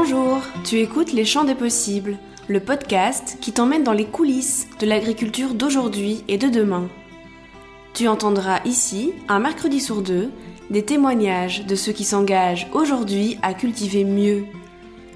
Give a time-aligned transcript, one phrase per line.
[0.00, 4.86] Bonjour, tu écoutes Les Champs des Possibles, le podcast qui t'emmène dans les coulisses de
[4.86, 6.86] l'agriculture d'aujourd'hui et de demain.
[7.94, 10.30] Tu entendras ici, un mercredi sur deux,
[10.70, 14.44] des témoignages de ceux qui s'engagent aujourd'hui à cultiver mieux,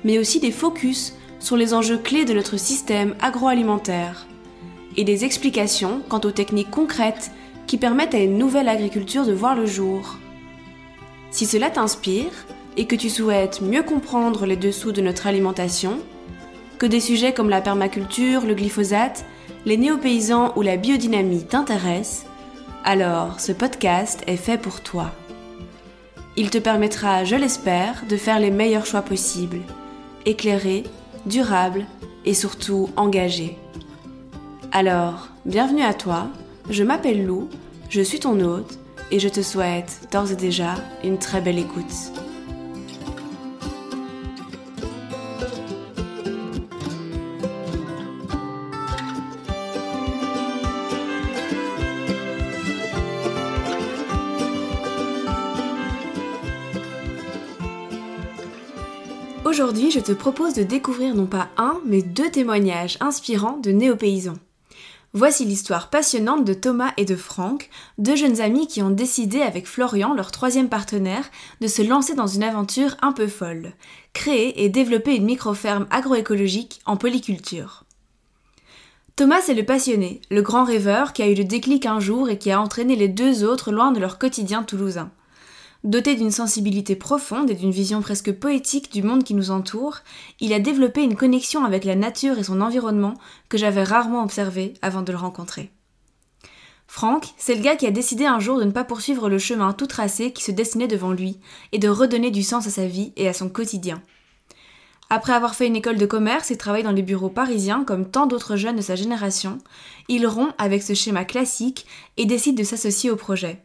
[0.03, 4.27] mais aussi des focus sur les enjeux clés de notre système agroalimentaire
[4.97, 7.31] et des explications quant aux techniques concrètes
[7.69, 10.19] qui permettent à une nouvelle agriculture de voir le jour.
[11.31, 12.33] Si cela t'inspire
[12.77, 15.99] et que tu souhaites mieux comprendre les dessous de notre alimentation,
[16.79, 19.25] que des sujets comme la permaculture, le glyphosate,
[19.65, 22.27] les néopaysans ou la biodynamie t'intéressent,
[22.85, 25.13] alors ce podcast est fait pour toi.
[26.37, 29.61] Il te permettra, je l'espère, de faire les meilleurs choix possibles,
[30.25, 30.85] éclairés,
[31.27, 31.87] durables
[32.25, 33.57] et surtout engagés.
[34.73, 36.29] Alors, bienvenue à toi,
[36.71, 37.49] je m'appelle Lou,
[37.91, 38.79] je suis ton hôte
[39.11, 42.13] et je te souhaite d'ores et déjà une très belle écoute.
[59.53, 64.39] Aujourd'hui, je te propose de découvrir non pas un, mais deux témoignages inspirants de néo-paysans.
[65.13, 69.67] Voici l'histoire passionnante de Thomas et de Franck, deux jeunes amis qui ont décidé avec
[69.67, 73.75] Florian, leur troisième partenaire, de se lancer dans une aventure un peu folle,
[74.15, 77.85] créer et développer une micro-ferme agroécologique en polyculture.
[79.17, 82.39] Thomas est le passionné, le grand rêveur qui a eu le déclic un jour et
[82.39, 85.11] qui a entraîné les deux autres loin de leur quotidien toulousain.
[85.85, 89.99] Doté d'une sensibilité profonde et d'une vision presque poétique du monde qui nous entoure,
[90.39, 93.15] il a développé une connexion avec la nature et son environnement
[93.49, 95.73] que j'avais rarement observé avant de le rencontrer.
[96.87, 99.73] Franck, c'est le gars qui a décidé un jour de ne pas poursuivre le chemin
[99.73, 101.41] tout tracé qui se dessinait devant lui
[101.73, 104.01] et de redonner du sens à sa vie et à son quotidien.
[105.11, 108.27] Après avoir fait une école de commerce et travaillé dans les bureaux parisiens comme tant
[108.27, 109.59] d'autres jeunes de sa génération,
[110.09, 111.87] il rompt avec ce schéma classique
[112.19, 113.65] et décide de s'associer au projet.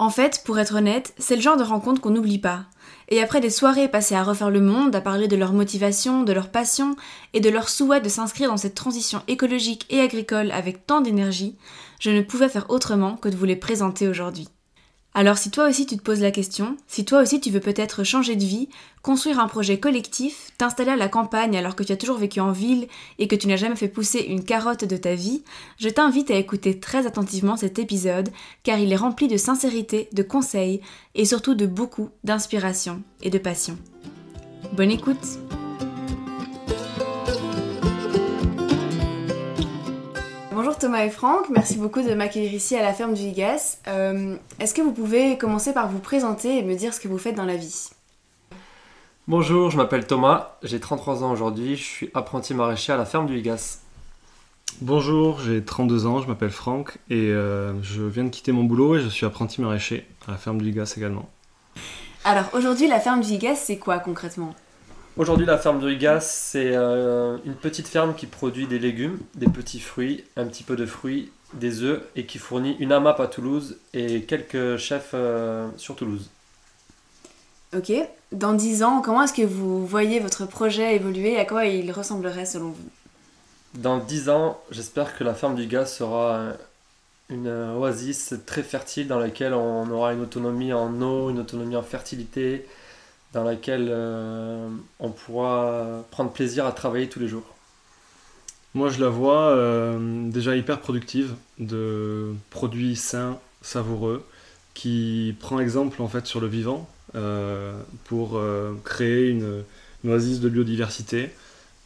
[0.00, 2.64] En fait, pour être honnête, c'est le genre de rencontre qu'on n'oublie pas.
[3.10, 6.32] Et après des soirées passées à refaire le monde, à parler de leur motivation, de
[6.32, 6.96] leur passion
[7.34, 11.58] et de leur souhait de s'inscrire dans cette transition écologique et agricole avec tant d'énergie,
[11.98, 14.48] je ne pouvais faire autrement que de vous les présenter aujourd'hui.
[15.12, 18.04] Alors si toi aussi tu te poses la question, si toi aussi tu veux peut-être
[18.04, 18.68] changer de vie,
[19.02, 22.52] construire un projet collectif, t'installer à la campagne alors que tu as toujours vécu en
[22.52, 22.86] ville
[23.18, 25.42] et que tu n'as jamais fait pousser une carotte de ta vie,
[25.78, 28.28] je t'invite à écouter très attentivement cet épisode
[28.62, 30.80] car il est rempli de sincérité, de conseils
[31.16, 33.76] et surtout de beaucoup d'inspiration et de passion.
[34.74, 35.40] Bonne écoute
[40.62, 43.78] Bonjour Thomas et Franck, merci beaucoup de m'accueillir ici à la ferme du Higas.
[43.88, 47.16] Euh, est-ce que vous pouvez commencer par vous présenter et me dire ce que vous
[47.16, 47.88] faites dans la vie?
[49.26, 53.24] Bonjour, je m'appelle Thomas, j'ai 33 ans aujourd'hui, je suis apprenti maraîcher à la ferme
[53.24, 53.78] du Higas.
[54.82, 58.96] Bonjour, j'ai 32 ans, je m'appelle Franck et euh, je viens de quitter mon boulot
[58.96, 61.30] et je suis apprenti maraîcher à la ferme du Higas également.
[62.22, 64.54] Alors aujourd'hui, la ferme du Higas, c'est quoi concrètement?
[65.20, 69.78] Aujourd'hui, la ferme de c'est euh, une petite ferme qui produit des légumes, des petits
[69.78, 73.76] fruits, un petit peu de fruits, des œufs et qui fournit une AMAP à Toulouse
[73.92, 76.30] et quelques chefs euh, sur Toulouse.
[77.76, 77.92] Ok.
[78.32, 81.38] Dans 10 ans, comment est-ce que vous voyez votre projet évoluer?
[81.38, 82.88] À quoi il ressemblerait selon vous?
[83.74, 86.54] Dans 10 ans, j'espère que la ferme du gaz sera
[87.28, 91.82] une oasis très fertile dans laquelle on aura une autonomie en eau, une autonomie en
[91.82, 92.64] fertilité,
[93.32, 94.68] dans laquelle euh,
[94.98, 97.54] on pourra prendre plaisir à travailler tous les jours
[98.74, 104.26] Moi, je la vois euh, déjà hyper productive, de produits sains, savoureux,
[104.74, 108.40] qui prend exemple en fait sur le vivant euh, pour
[108.84, 109.64] créer une,
[110.04, 111.30] oasis de biodiversité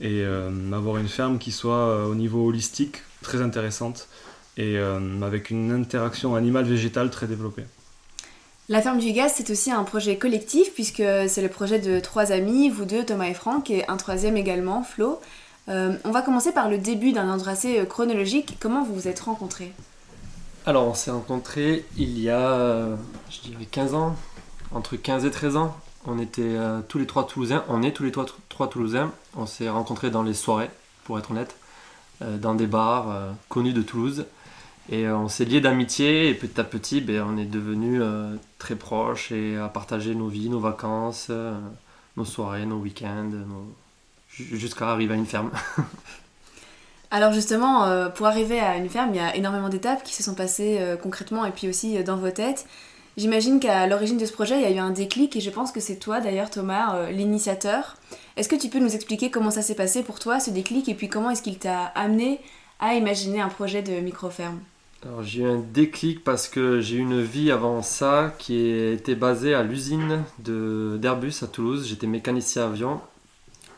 [0.00, 0.24] et
[0.72, 4.08] avoir une ferme qui soit au niveau holistique très intéressante
[4.56, 7.64] et avec une interaction animale-végétale très développée.
[8.70, 12.32] La ferme du gaz, c'est aussi un projet collectif puisque c'est le projet de trois
[12.32, 15.20] amis, vous deux, Thomas et Franck, et un troisième également, Flo.
[15.68, 18.56] Euh, on va commencer par le début d'un ordre assez euh, chronologique.
[18.60, 19.70] Comment vous vous êtes rencontrés?
[20.64, 22.88] Alors, on s'est rencontrés il y a,
[23.28, 24.16] je dirais, 15 ans,
[24.72, 25.76] entre 15 et 13 ans.
[26.06, 29.12] On était euh, tous les trois Toulousains, on est tous les trois, Toulousains.
[29.36, 30.70] On s'est rencontrés dans les soirées,
[31.04, 31.54] pour être honnête,
[32.22, 33.14] dans des bars
[33.50, 34.24] connus de Toulouse.
[34.90, 38.36] Et euh, on s'est liés d'amitié et petit à petit, ben, on est devenus euh,
[38.64, 41.54] très proches et à partager nos vies, nos vacances, euh,
[42.16, 43.30] nos soirées, nos week-ends,
[44.28, 45.50] jusqu'à arriver à une ferme.
[47.10, 50.34] Alors justement, pour arriver à une ferme, il y a énormément d'étapes qui se sont
[50.34, 52.66] passées concrètement et puis aussi dans vos têtes.
[53.16, 55.70] J'imagine qu'à l'origine de ce projet, il y a eu un déclic et je pense
[55.70, 57.96] que c'est toi d'ailleurs Thomas, euh, l'initiateur.
[58.36, 60.94] Est-ce que tu peux nous expliquer comment ça s'est passé pour toi, ce déclic, et
[60.94, 62.40] puis comment est-ce qu'il t'a amené
[62.80, 64.58] à imaginer un projet de micro-ferme?
[65.06, 69.14] Alors j'ai eu un déclic parce que j'ai eu une vie avant ça qui était
[69.14, 71.86] basée à l'usine d'Airbus à Toulouse.
[71.86, 73.02] J'étais mécanicien avion.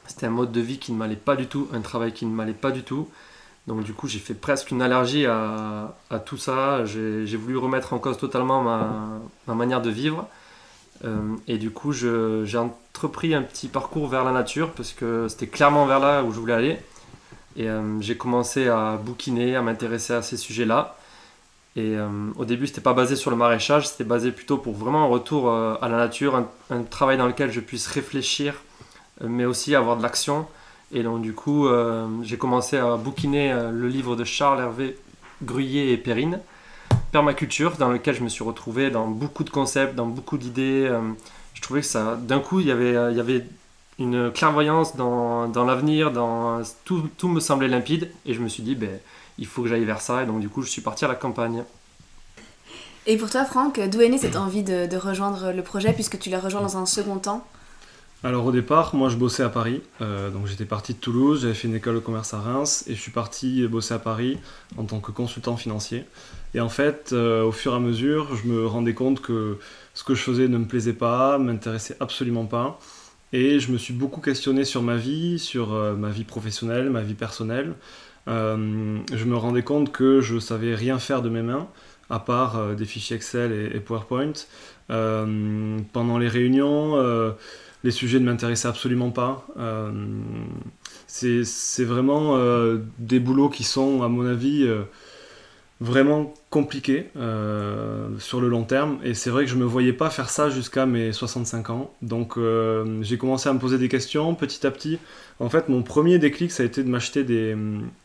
[0.06, 2.30] C'était un mode de vie qui ne m'allait pas du tout, un travail qui ne
[2.30, 3.08] m'allait pas du tout.
[3.66, 6.84] Donc du coup, j'ai fait presque une allergie à, tout ça.
[6.84, 10.28] J'ai voulu remettre en cause totalement ma, manière de vivre.
[11.04, 15.48] Euh, et du coup, j'ai entrepris un petit parcours vers la nature parce que c'était
[15.48, 16.78] clairement vers là où je voulais aller.
[17.56, 20.96] Et euh, j'ai commencé à bouquiner, à m'intéresser à ces sujets-là.
[21.76, 25.04] Et euh, au début, c'était pas basé sur le maraîchage, c'était basé plutôt pour vraiment
[25.04, 28.54] un retour à la nature, un, travail dans lequel je puisse réfléchir,
[29.20, 30.46] mais aussi avoir de l'action
[30.92, 34.96] et donc du coup, euh, j'ai commencé à bouquiner euh, le livre de Charles Hervé
[35.42, 36.40] Gruyé et Perrine,
[37.12, 40.86] Permaculture, dans lequel je me suis retrouvé dans beaucoup de concepts, dans beaucoup d'idées.
[40.88, 41.00] Euh,
[41.54, 43.44] je trouvais que ça, d'un coup, il y avait,
[43.98, 48.74] une clairvoyance dans, l'avenir, dans tout, tout, me semblait limpide, et je me suis dit,
[48.74, 48.90] ben,
[49.38, 51.14] il faut que j'aille vers ça, et donc du coup, je suis parti à la
[51.14, 51.64] campagne.
[53.06, 56.18] Et pour toi, Franck, d'où est née cette envie de, de rejoindre le projet, puisque
[56.18, 57.46] tu l'as rejoint dans un second temps
[58.24, 61.54] alors au départ, moi je bossais à Paris, euh, donc j'étais parti de Toulouse, j'avais
[61.54, 64.38] fait une école de commerce à Reims et je suis parti bosser à Paris
[64.78, 66.04] en tant que consultant financier.
[66.54, 69.58] Et en fait, euh, au fur et à mesure, je me rendais compte que
[69.92, 72.80] ce que je faisais ne me plaisait pas, m'intéressait absolument pas.
[73.32, 77.02] Et je me suis beaucoup questionné sur ma vie, sur euh, ma vie professionnelle, ma
[77.02, 77.74] vie personnelle.
[78.26, 81.68] Je me rendais compte que je savais rien faire de mes mains,
[82.10, 84.32] à part des fichiers Excel et, PowerPoint.
[84.88, 87.34] pendant les réunions,
[87.86, 89.46] les sujets ne m'intéressaient absolument pas.
[89.58, 89.92] Euh,
[91.06, 94.68] c'est vraiment euh, des boulots qui sont, à mon avis,
[95.80, 97.10] euh, vraiment compliqués
[98.18, 98.98] sur le long terme.
[99.04, 101.90] Et c'est vrai que je ne me voyais pas faire ça jusqu'à mes 65 ans.
[102.02, 102.38] Donc
[103.02, 104.98] j'ai commencé à me poser des questions petit à petit.
[105.38, 107.54] En fait, mon premier déclic, ça a été de m'acheter des,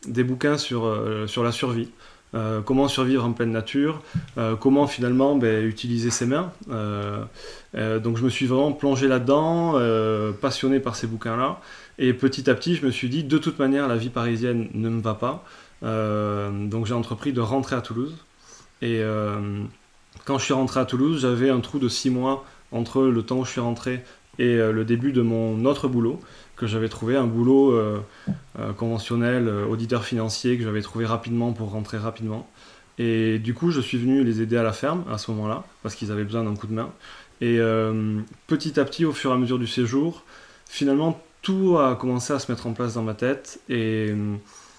[0.06, 0.94] des, bouquins sur,
[1.26, 1.88] sur la survie.
[2.34, 4.00] Euh, comment survivre en pleine nature,
[4.38, 6.50] euh, comment finalement ben, utiliser ses mains.
[6.70, 7.24] Euh,
[7.98, 9.78] donc je me suis vraiment plongé là-dedans,
[10.40, 11.60] passionné par ces bouquins-là.
[11.98, 14.88] Et petit à petit, je me suis dit, de toute manière, la vie parisienne ne
[14.88, 15.44] me va pas.
[15.82, 18.16] Donc j'ai entrepris de rentrer à Toulouse.
[18.82, 19.02] Et
[20.24, 23.38] quand je suis rentré à Toulouse, j'avais un trou de six mois entre le temps
[23.38, 24.04] où je suis rentré
[24.38, 26.20] et le début de mon autre boulot
[26.62, 28.00] que j'avais trouvé, un boulot euh,
[28.58, 32.48] euh, conventionnel, euh, auditeur financier, que j'avais trouvé rapidement pour rentrer rapidement.
[32.98, 35.96] Et du coup, je suis venu les aider à la ferme à ce moment-là, parce
[35.96, 36.92] qu'ils avaient besoin d'un coup de main.
[37.40, 37.58] Et
[38.46, 40.22] petit à petit, au fur et à mesure du séjour,
[40.68, 43.58] finalement, tout a commencé à se mettre en place dans ma tête.
[43.68, 44.14] Et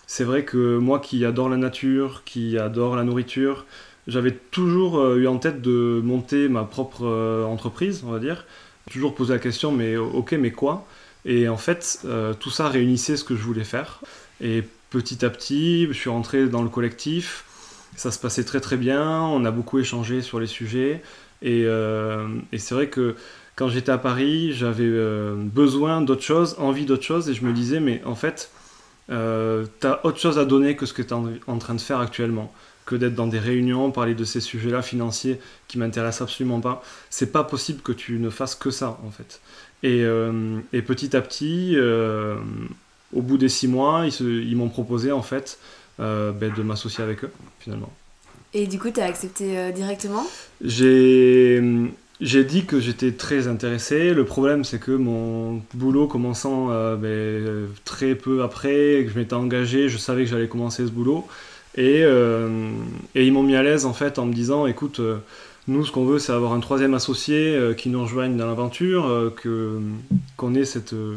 [0.07, 3.65] c'est vrai que moi qui adore la nature, qui adore la nourriture,
[4.07, 7.05] j'avais toujours eu en tête de monter ma propre
[7.47, 8.45] entreprise, on va dire.
[8.91, 10.85] Toujours posé la question, mais ok, mais quoi?
[11.25, 14.01] Et en fait, euh, tout ça réunissait ce que je voulais faire.
[14.41, 17.45] Et petit à petit, je suis rentré dans le collectif.
[17.95, 19.21] Ça se passait très très bien.
[19.21, 21.01] On a beaucoup échangé sur les sujets.
[21.41, 22.27] Et, euh,
[22.57, 23.15] c'est vrai que
[23.55, 27.29] quand j'étais à Paris, j'avais euh, besoin d'autre chose, envie d'autre chose.
[27.29, 28.51] Et je me disais, mais en fait,
[29.07, 31.99] tu as autre chose à donner que ce que tu es en, train de faire
[31.99, 32.53] actuellement
[32.85, 36.83] que d'être dans des réunions, parler de ces sujets-là financiers qui m'intéressent absolument pas.
[37.09, 39.39] C'est pas possible que tu ne fasses que ça en fait.
[39.85, 42.37] Euh, et, petit à petit, euh,
[43.13, 45.59] au bout des six mois, ils, m'ont proposé en fait
[45.99, 47.91] euh, ben, de m'associer avec eux finalement.
[48.53, 50.25] Et du coup, tu as accepté directement?
[50.63, 51.59] J'ai
[52.23, 54.13] j'ai dit que j'étais très intéressé.
[54.13, 59.89] Le problème, c'est que mon boulot commençant ben, très peu après, que je m'étais engagé,
[59.89, 61.27] je savais que j'allais commencer ce boulot.
[61.75, 65.01] Et, et ils m'ont mis à l'aise en fait en me disant, écoute,
[65.67, 69.07] nous, ce qu'on veut, c'est avoir un troisième associé euh, qui nous rejoigne dans l'aventure,
[69.07, 69.33] euh,
[70.35, 71.15] qu'on ait cette, euh,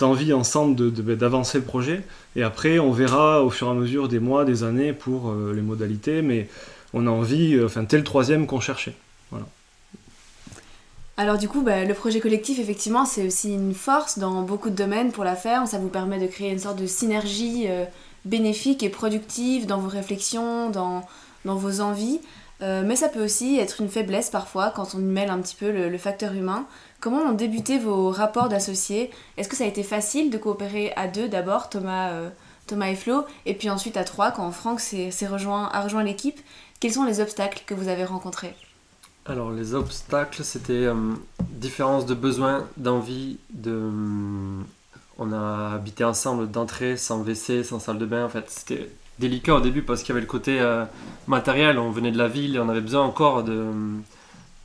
[0.00, 2.02] envie ensemble ben, d'avancer le projet.
[2.34, 5.60] Et après, on verra au fur et à mesure des mois, des années pour les
[5.60, 6.48] modalités, mais
[6.94, 8.94] on a envie, enfin, tel troisième qu'on cherchait.
[11.18, 14.74] Alors du coup, bah, le projet collectif, effectivement, c'est aussi une force dans beaucoup de
[14.74, 15.66] domaines pour la ferme.
[15.66, 17.66] Ça vous permet de créer une sorte de synergie
[18.24, 21.04] bénéfique et productive dans vos réflexions, dans,
[21.44, 22.20] dans vos envies.
[22.60, 25.54] Euh, mais ça peut aussi être une faiblesse parfois quand on y mêle un petit
[25.54, 26.66] peu le, facteur humain.
[27.00, 29.10] Comment ont débuté vos rapports d'associés?
[29.36, 32.30] Est-ce que ça a été facile de coopérer à deux d'abord, Thomas, euh,
[32.66, 36.40] Thomas et Flo, et puis ensuite à trois quand Franck s'est rejoint, a rejoint l'équipe?
[36.80, 38.54] Quels sont les obstacles que vous avez rencontrés?
[39.28, 40.94] Alors les obstacles, c'était euh,
[41.38, 43.90] différence de besoins, d'envie, de...
[45.18, 48.24] On a habité ensemble d'entrée, sans WC, sans salle de bain.
[48.24, 50.84] En fait, c'était délicat au début parce qu'il y avait le côté euh,
[51.26, 51.78] matériel.
[51.78, 53.66] On venait de la ville et on avait besoin encore de,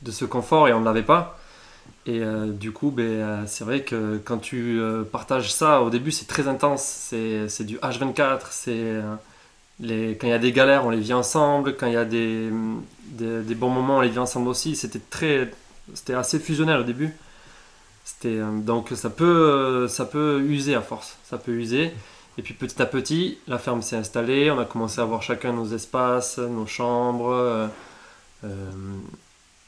[0.00, 1.38] de ce confort et on ne l'avait pas.
[2.06, 2.20] Et
[2.52, 4.78] du coup, ben, c'est vrai que quand tu
[5.10, 9.00] partages ça, au début c'est très intense, c'est du H24, c'est
[9.86, 12.50] quand il y a des galères, on les vit ensemble, quand il y a des,
[13.54, 14.76] bons moments, on les vit ensemble aussi.
[14.76, 15.50] C'était très,
[15.94, 17.14] c'était assez fusionnel au début.
[18.04, 21.92] C'était, donc ça peut, ça peut user à force, ça peut user.
[22.36, 25.52] Et puis petit à petit, la ferme s'est installée, on a commencé à avoir chacun
[25.52, 27.68] nos espaces, nos chambres, euh,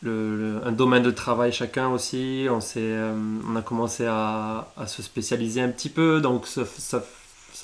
[0.04, 2.46] euh, un domaine de travail chacun aussi.
[2.50, 7.04] On, euh, on a commencé à, se spécialiser un petit peu, donc ça, ça,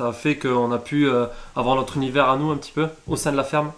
[0.00, 1.08] a fait qu'on a pu
[1.56, 3.72] avoir notre univers à nous un petit peu au sein de la ferme.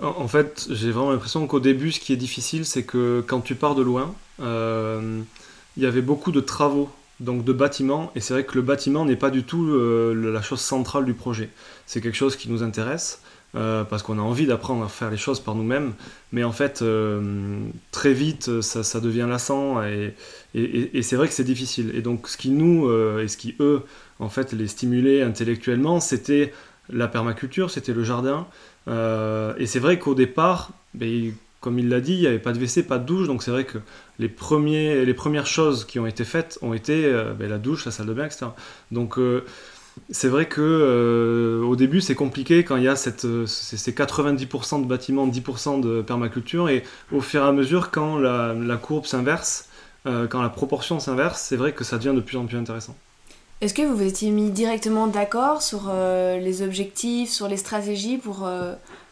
[0.00, 3.54] En fait, j'ai vraiment l'impression qu'au début, ce qui est difficile, c'est que quand tu
[3.54, 8.44] pars de loin, il y avait beaucoup de travaux donc de bâtiment, et c'est vrai
[8.44, 11.50] que le bâtiment n'est pas du tout euh, la chose centrale du projet.
[11.86, 13.22] C'est quelque chose qui nous intéresse,
[13.56, 15.94] euh, parce qu'on a envie d'apprendre à faire les choses par nous-mêmes,
[16.30, 17.58] mais en fait, euh,
[17.90, 20.14] très vite, ça, devient lassant, et,
[21.02, 21.92] c'est vrai que c'est difficile.
[21.94, 23.82] Et donc, ce qui nous, et ce qui eux,
[24.18, 26.52] en fait, les stimulait intellectuellement, c'était
[26.90, 28.46] la permaculture, c'était le jardin,
[28.88, 32.58] et c'est vrai qu'au départ, ben, comme il l'a dit, il n'y avait pas de
[32.58, 33.78] WC, pas de douche, donc c'est vrai que
[34.18, 38.06] les, premières choses qui ont été faites ont été euh, ben, la douche, la salle
[38.06, 38.46] de bain, etc.
[38.92, 39.44] Donc euh,
[40.10, 44.86] c'est vrai que euh, au début c'est compliqué quand il y a ces 90% de
[44.86, 49.68] bâtiments, 10% de permaculture, et au fur et à mesure, quand la courbe s'inverse,
[50.04, 52.96] quand la proportion s'inverse, c'est vrai que ça devient de plus en plus intéressant.
[53.60, 58.48] Est-ce que vous vous étiez mis directement d'accord sur les objectifs, sur les stratégies pour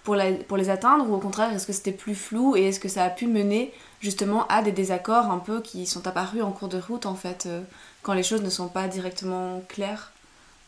[0.07, 2.89] pour, pour les atteindre ou au contraire est-ce que c'était plus flou et est-ce que
[2.89, 6.69] ça a pu mener justement à des désaccords un peu qui sont apparus en cours
[6.69, 7.61] de route en fait euh,
[8.03, 10.13] quand les choses ne sont pas directement claires?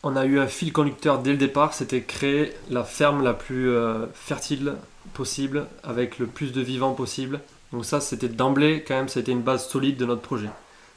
[0.03, 3.71] On a eu un fil conducteur dès le départ, c'était créer la ferme la plus
[3.71, 4.75] euh, fertile
[5.15, 7.41] possible avec le plus de vivants possible.
[7.73, 10.51] Donc ça c'était d'emblée quand même c'était une base solide de notre projet.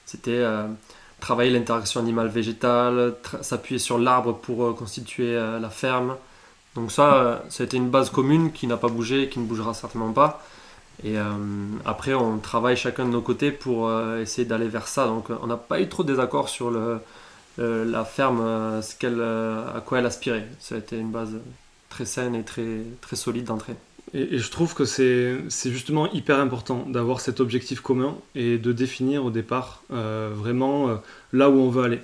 [0.08, 0.66] C'était euh,
[1.22, 6.16] travailler l'interaction animale-végétale, s'appuyer sur l'arbre pour constituer la ferme,
[6.76, 9.46] donc ça, ça a été une base commune qui n'a pas bougé et qui ne
[9.46, 10.42] bougera certainement pas.
[11.04, 11.24] Et euh,
[11.86, 15.06] après, on travaille chacun de nos côtés pour euh, essayer d'aller vers ça.
[15.08, 16.16] Donc on n'a pas eu trop de
[16.48, 16.72] sur
[17.58, 20.48] la ferme, euh, ce qu'elle, à quoi elle aspirait.
[20.60, 21.36] Ça a été une base
[21.90, 23.76] très saine et très, très solide d'entrée.
[24.14, 29.26] Et, je trouve que c'est, justement hyper important d'avoir cet objectif commun et de définir
[29.26, 31.02] au départ vraiment
[31.34, 32.00] là où on veut aller.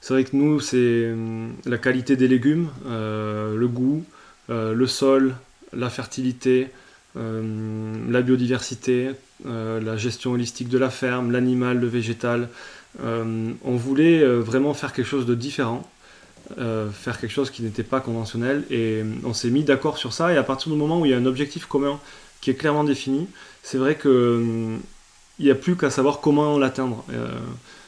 [0.00, 4.04] C'est vrai que nous, c'est hum, la qualité des légumes, euh, le goût,
[4.50, 5.34] euh, le sol,
[5.72, 6.68] la fertilité,
[7.16, 9.10] euh, la biodiversité,
[9.44, 12.48] la gestion holistique de la ferme, l'animal, le végétal.
[13.00, 15.88] on voulait vraiment faire quelque chose de différent,
[16.56, 20.32] faire quelque chose qui n'était pas conventionnel, et hum, on s'est mis d'accord sur ça.
[20.32, 22.00] Et à partir du moment où il y a un objectif commun
[22.40, 23.28] qui est clairement défini,
[23.62, 24.80] c'est vrai qu'il hum,
[25.38, 27.04] n'y a plus qu'à savoir comment l'atteindre.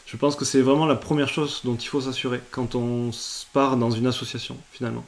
[0.06, 3.10] Je pense que c'est vraiment la première chose dont il faut s'assurer quand on
[3.52, 5.04] part dans une association, finalement.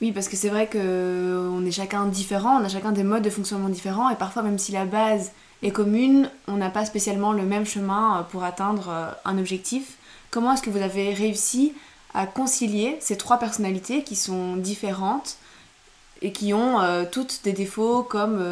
[0.00, 3.30] Oui, parce que c'est vrai qu'on est chacun différent, on a chacun des modes de
[3.30, 7.44] fonctionnement différents, et parfois, même si la base est commune, on n'a pas spécialement le
[7.44, 9.96] même chemin euh, pour atteindre euh, un objectif.
[10.36, 11.72] Comment est-ce que vous avez réussi
[12.12, 15.38] à concilier ces trois personnalités qui sont différentes
[16.20, 18.44] et qui ont euh, toutes des défauts comme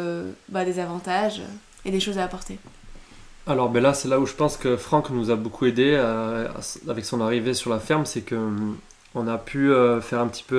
[0.49, 1.43] bah, des avantages
[1.85, 2.57] et des choses à apporter?
[3.47, 6.47] Alors ben là, c'est là où je pense que Franck nous a beaucoup aidé euh,
[6.89, 8.77] avec son arrivée sur la ferme, c'est que hum,
[9.13, 10.57] on a pu euh, faire un petit peu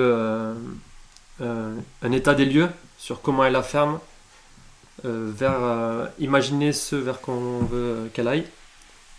[1.41, 3.99] euh, un état des lieux sur comment est la ferme,
[5.03, 8.45] vers imaginer ce vers qu'on veut qu'elle aille.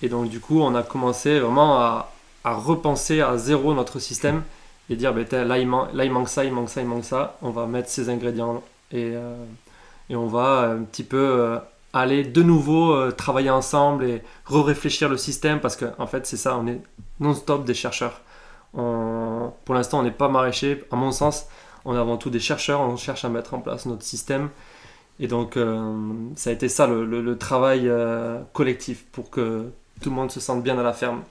[0.02, 2.12] Et donc du coup, on a commencé vraiment à,
[2.44, 4.42] repenser à zéro notre système
[4.88, 7.36] et dire ben, là, il manque ça, il manque ça, il manque ça.
[7.42, 9.12] On va mettre ces ingrédients et,
[10.08, 11.58] et on va un petit peu
[11.92, 16.36] aller de nouveau euh, travailler ensemble et re-réfléchir le système parce qu'en en fait c'est
[16.36, 16.80] ça, on est
[17.20, 18.20] non-stop des chercheurs.
[18.72, 21.46] pour l'instant on n'est pas maraîcher, à mon sens,
[21.84, 24.50] on est avant tout des chercheurs, on cherche à mettre en place notre système.
[25.20, 25.96] Et donc euh,
[26.36, 30.62] ça a été ça le, travail euh, collectif pour que tout le monde se sente
[30.62, 31.22] bien à la ferme.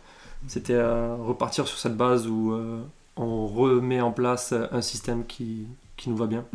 [0.47, 2.55] C'était repartir sur cette base où
[3.15, 6.45] on remet en place un système qui, qui nous va bien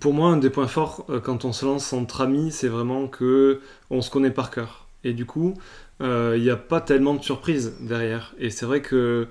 [0.00, 3.06] pour moi, un des points forts euh, quand on se lance entre amis, c'est vraiment
[3.06, 3.60] que
[3.90, 4.86] on se connaît par cœur.
[5.04, 5.54] Et du coup,
[6.00, 8.34] euh, il n'y a pas tellement de surprises derrière.
[8.38, 9.28] Et c'est vrai que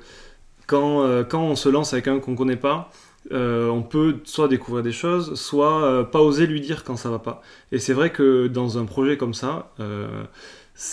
[0.67, 2.91] quand, euh, quand on se lance avec un qu'on ne connaît pas,
[3.31, 7.41] on peut soit découvrir des choses, soit pas oser lui dire quand ça va pas.
[7.71, 9.71] Et c'est vrai que dans un projet comme ça,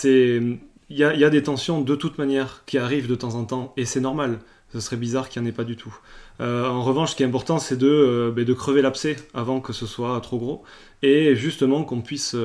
[0.03, 0.59] il
[0.89, 3.99] y, a des tensions de toute manière qui arrivent de temps en temps, et c'est
[3.99, 4.39] normal.
[4.71, 5.95] Ce serait bizarre qu'il n'y en ait pas du tout.
[6.39, 9.85] en revanche, ce qui est important, c'est de, ben, de crever l'abcès avant que ce
[9.85, 10.63] soit trop gros
[11.03, 12.35] et justement qu'on puisse,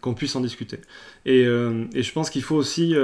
[0.00, 0.78] qu'on puisse en discuter.
[1.26, 2.94] Et, je pense qu'il faut aussi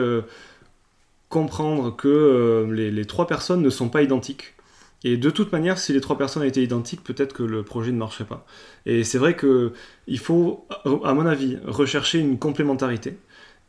[1.35, 4.55] comprendre que les, trois personnes ne sont pas identiques.
[5.03, 7.99] Et de toute manière, si les trois personnes étaient identiques, peut-être que le projet ne
[7.99, 8.47] marcherait pas.
[8.87, 10.67] Et c'est vrai qu'il faut,
[11.03, 13.19] à mon avis, rechercher une complémentarité.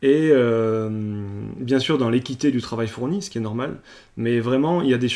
[0.02, 0.90] Et euh,
[1.56, 3.80] bien sûr dans l'équité du travail fourni, ce qui est normal,
[4.16, 5.08] mais vraiment, il y a des,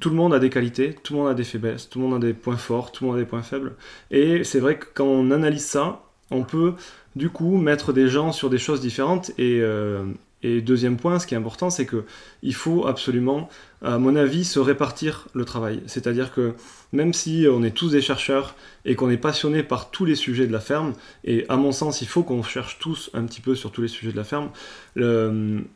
[0.00, 2.22] tout le monde a des qualités, tout le monde a des faiblesses, tout le monde
[2.22, 3.74] a des points forts, tout le monde a des points faibles.
[4.10, 6.74] Et c'est vrai que quand on analyse ça, on peut
[7.16, 10.04] du coup mettre des gens sur des choses différentes et, euh,
[10.42, 12.04] et deuxième point, ce qui est important, c'est que
[12.42, 13.48] il faut absolument,
[13.82, 15.82] à mon avis, se répartir le travail.
[15.86, 16.54] C'est-à-dire que
[16.92, 20.46] même si on est tous des chercheurs et qu'on est passionné par tous les sujets
[20.46, 20.94] de la ferme,
[21.24, 23.88] et à mon sens, il faut qu'on cherche tous un petit peu sur tous les
[23.88, 24.50] sujets de la ferme,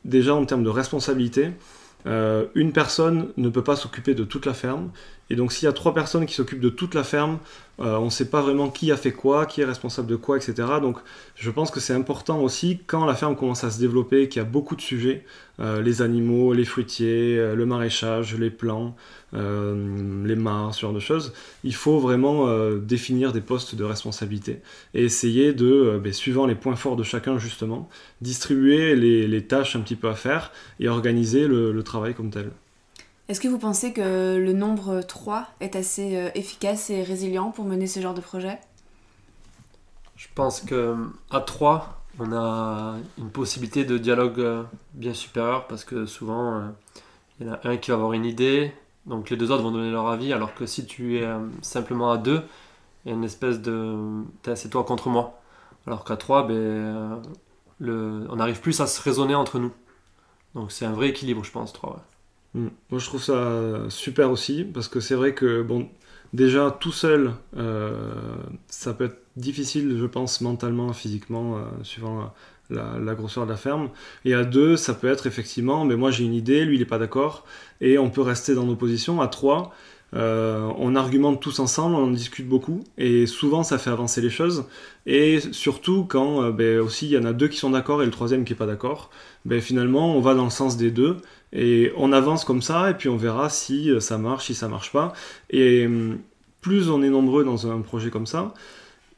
[0.04, 1.52] déjà en termes de responsabilité,
[2.06, 4.90] euh, une personne ne peut pas s'occuper de toute la ferme.
[5.28, 7.38] Et donc s'il y a trois personnes qui s'occupent de toute la ferme,
[7.80, 10.36] euh, on ne sait pas vraiment qui a fait quoi, qui est responsable de quoi,
[10.36, 10.54] etc.
[10.80, 10.98] Donc
[11.34, 14.44] je pense que c'est important aussi quand la ferme commence à se développer, qu'il y
[14.44, 15.24] a beaucoup de sujets,
[15.58, 18.94] euh, les animaux, les fruitiers, le maraîchage, les plants,
[19.32, 24.62] les mares, ce genre de choses, il faut vraiment définir des postes de responsabilité
[24.94, 27.90] et essayer de, ben, suivant les points forts de chacun justement,
[28.22, 32.50] distribuer les, tâches un petit peu à faire et organiser le travail comme tel.
[33.28, 37.64] Est-ce que vous pensez que le nombre 3 est assez euh, efficace et résilient pour
[37.64, 38.60] mener ce genre de projet?
[40.14, 40.94] Je pense que
[41.30, 44.62] à 3, on a une possibilité de dialogue euh,
[44.94, 46.68] bien supérieure parce que souvent euh,
[47.40, 48.72] il y en a un qui va avoir une idée,
[49.06, 51.28] donc les deux autres vont donner leur avis, alors que si tu es
[51.62, 52.44] simplement à 2,
[53.04, 54.22] il y a une espèce de
[54.54, 55.40] c'est toi contre moi.
[55.86, 57.20] Alors qu'à 3, ben,
[57.80, 59.72] on arrive plus à se raisonner entre nous.
[60.54, 61.90] Donc c'est un vrai équilibre, je pense, 3.
[61.90, 62.15] Mm.
[62.56, 65.88] Moi, je trouve ça super aussi, parce que c'est vrai que, bon,
[66.32, 67.92] déjà, tout seul, euh,
[68.68, 72.32] ça peut être difficile, je pense, mentalement, physiquement, euh, suivant
[72.70, 73.90] la, grosseur de la ferme.
[74.24, 76.86] Et à deux, ça peut être effectivement, mais moi j'ai une idée, lui il n'est
[76.86, 77.44] pas d'accord,
[77.80, 79.20] et on peut rester dans nos positions.
[79.20, 79.72] À trois,
[80.14, 84.30] euh, on argumente tous ensemble, on en discute beaucoup, et souvent ça fait avancer les
[84.30, 84.64] choses.
[85.04, 88.10] Et surtout quand ben, aussi il y en a deux qui sont d'accord et le
[88.10, 89.10] troisième qui est pas d'accord,
[89.44, 91.18] ben, finalement on va dans le sens des deux
[91.52, 94.68] et on avance comme ça et puis on verra si euh, ça marche, si ça
[94.68, 95.12] marche pas.
[95.50, 96.18] Et hum,
[96.60, 98.54] plus on est nombreux dans un projet comme ça,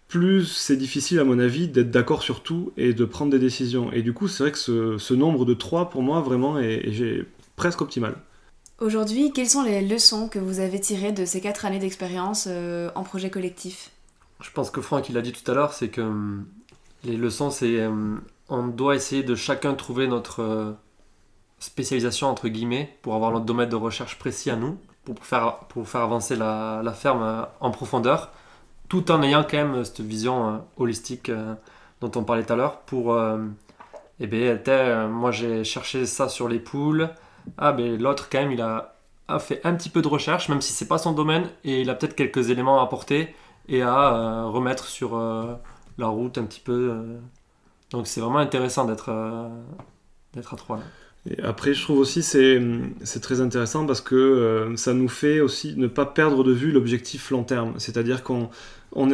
[0.06, 3.92] plus c'est difficile à mon avis d'être d'accord sur tout et de prendre des décisions.
[3.92, 4.58] Et du coup c'est vrai que
[4.98, 7.24] ce, nombre de trois pour moi vraiment est
[7.56, 8.16] presque optimal.
[8.80, 12.90] Aujourd'hui, quelles sont les leçons que vous avez tirées de ces quatre années d'expérience euh,
[12.94, 13.90] en projet collectif?
[14.40, 16.08] Je pense que Franck, il l'a dit tout à l'heure, c'est que
[17.02, 20.72] les leçons, c'est hum, on doit essayer de chacun trouver notre euh,
[21.58, 25.88] spécialisation, entre guillemets, pour avoir notre domaine de recherche précis à nous, pour faire, pour
[25.88, 28.30] faire avancer la, ferme euh, en profondeur,
[28.88, 31.30] tout en ayant quand même cette vision holistique
[32.00, 33.14] dont on parlait tout à l'heure, pour...
[34.18, 34.58] eh bien,
[35.08, 37.10] moi j'ai cherché ça sur les poules,
[37.56, 38.94] ah ben l'autre quand même il a,
[39.38, 41.94] fait un petit peu de recherche, même si c'est pas son domaine, et il a
[41.94, 43.34] peut-être quelques éléments à apporter
[43.68, 45.54] et à euh, remettre sur euh,
[45.98, 46.90] la route un petit peu.
[46.92, 47.18] Euh.
[47.90, 49.50] Donc c'est vraiment intéressant d'être
[50.34, 50.78] d'être à trois.
[51.42, 52.60] Après, je trouve aussi c'est
[53.02, 57.30] c'est très intéressant parce que ça nous fait aussi ne pas perdre de vue l'objectif
[57.30, 57.74] long terme.
[57.76, 58.48] C'est-à-dire qu'on
[58.92, 59.10] on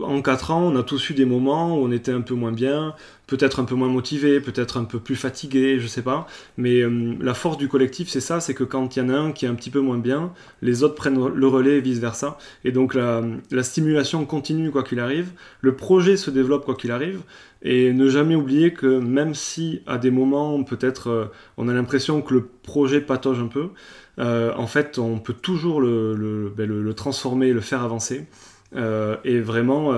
[0.00, 2.52] en 4 ans, on a tous eu des moments où on était un peu moins
[2.52, 2.94] bien,
[3.26, 6.26] peut-être un peu moins motivé, peut-être un peu plus fatigué, je sais pas.
[6.56, 9.16] Mais euh, la force du collectif, c'est ça, c'est que quand il y en a
[9.16, 12.38] un qui est un petit peu moins bien, les autres prennent le relais et vice-versa.
[12.64, 13.22] Et donc la,
[13.62, 17.20] stimulation continue quoi qu'il arrive, le projet se développe quoi qu'il arrive,
[17.62, 22.20] et ne jamais oublier que même si à des moments, peut-être, euh, on a l'impression
[22.20, 23.70] que le projet patauge un peu,
[24.18, 28.26] euh, en fait, on peut toujours le, ben, transformer, le faire avancer.
[28.74, 29.92] Euh, et vraiment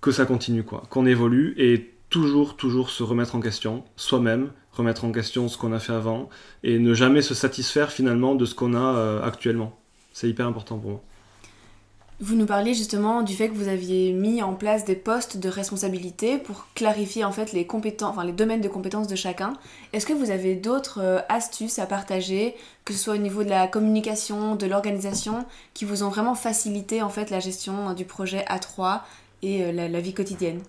[0.00, 5.04] que ça continue, quoi, qu'on évolue et toujours, toujours se remettre en question, soi-même, remettre
[5.04, 6.30] en question ce qu'on a fait avant
[6.62, 9.78] et ne jamais se satisfaire finalement de ce qu'on a actuellement.
[10.12, 11.02] C'est hyper important pour moi.
[12.22, 15.48] Vous nous parliez justement du fait que vous aviez mis en place des postes de
[15.48, 19.54] responsabilité pour clarifier en fait les compétences, enfin les domaines de compétences de chacun.
[19.92, 22.54] Est-ce que vous avez d'autres euh, astuces à partager,
[22.84, 27.02] que ce soit au niveau de la communication, de l'organisation, qui vous ont vraiment facilité
[27.02, 29.00] en fait la gestion du projet A3
[29.42, 30.60] et euh, la vie quotidienne?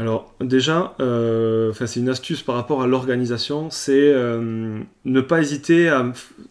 [0.00, 5.90] Alors déjà, euh, c'est une astuce par rapport à l'organisation, c'est euh, ne pas hésiter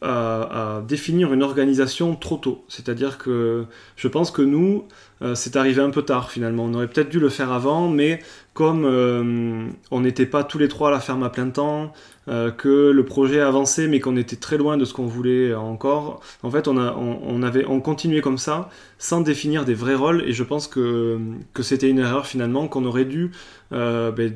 [0.03, 2.63] à, définir une organisation trop tôt.
[2.67, 4.85] C'est-à-dire que je pense que nous,
[5.21, 6.65] euh, c'est arrivé un peu tard finalement.
[6.65, 8.21] On aurait peut-être dû le faire avant, mais
[8.53, 11.93] comme euh, on n'était pas tous les trois à la ferme à plein temps,
[12.27, 16.21] euh, que le projet avançait mais qu'on était très loin de ce qu'on voulait encore,
[16.43, 20.33] en fait on, on, avait, on continuait comme ça sans définir des vrais rôles et
[20.33, 21.19] je pense que,
[21.53, 23.31] que c'était une erreur finalement qu'on aurait dû
[23.71, 24.33] ben,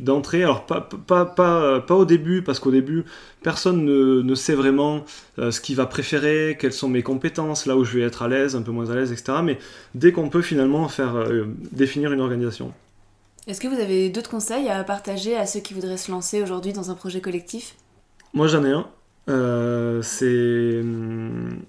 [0.00, 3.04] d'entrer, alors pas, pas, pas, pas, au début parce qu'au début
[3.42, 5.04] personne ne, ne sait vraiment
[5.36, 8.54] ce qu'il va préférer, quelles sont mes compétences, là où je vais être à l'aise,
[8.54, 9.38] un peu moins à l'aise, etc.
[9.42, 9.58] Mais
[9.94, 11.14] dès qu'on peut finalement faire
[11.72, 12.72] définir une organisation.
[13.48, 16.74] Est-ce que vous avez d'autres conseils à partager à ceux qui voudraient se lancer aujourd'hui
[16.74, 17.76] dans un projet collectif?
[18.34, 18.86] Moi j'en ai un.
[19.30, 21.62] Euh, c'est hum,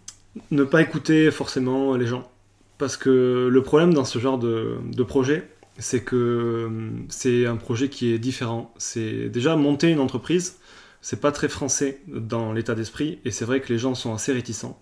[0.51, 2.29] ne pas écouter forcément les gens.
[2.77, 7.89] Parce que le problème dans ce genre de, projet, c'est que hum, c'est un projet
[7.89, 8.73] qui est différent.
[8.77, 10.57] C'est déjà monter une entreprise,
[11.01, 14.33] c'est pas très français dans l'état d'esprit, et c'est vrai que les gens sont assez
[14.33, 14.79] réticents.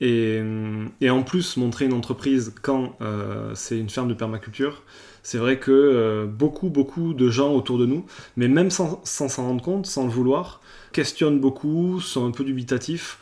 [0.00, 4.82] Et, hum, en plus, montrer une entreprise quand euh, c'est une ferme de permaculture,
[5.22, 9.28] c'est vrai que euh, beaucoup, beaucoup de gens autour de nous, mais même sans s'en
[9.44, 13.18] rendre compte, sans le vouloir, questionnent beaucoup, sont un peu dubitatifs.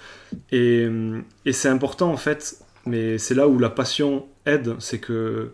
[0.53, 5.01] Et, euh, et c'est important en fait, mais c'est là où la passion aide, c'est
[5.01, 5.53] que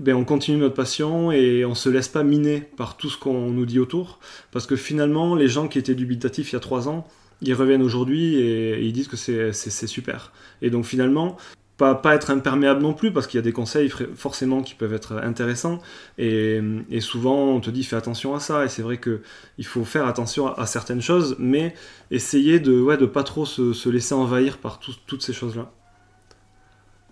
[0.00, 3.50] ben, on continue notre passion et on se laisse pas miner par tout ce qu'on
[3.50, 4.18] nous dit autour.
[4.50, 7.06] Parce que finalement, les gens qui étaient dubitatifs il y a trois ans,
[7.42, 10.32] ils reviennent aujourd'hui et, ils disent que c'est super.
[10.62, 11.36] Et donc finalement,
[11.76, 15.16] pas, être imperméable non plus, parce qu'il y a des conseils forcément qui peuvent être
[15.22, 15.80] intéressants.
[16.18, 16.60] Et,
[17.00, 18.64] souvent, on te dit fais attention à ça.
[18.64, 21.74] Et c'est vrai qu'il faut faire attention à, certaines choses, mais
[22.10, 25.72] essayer de ouais, de pas trop se, laisser envahir par toutes ces choses-là.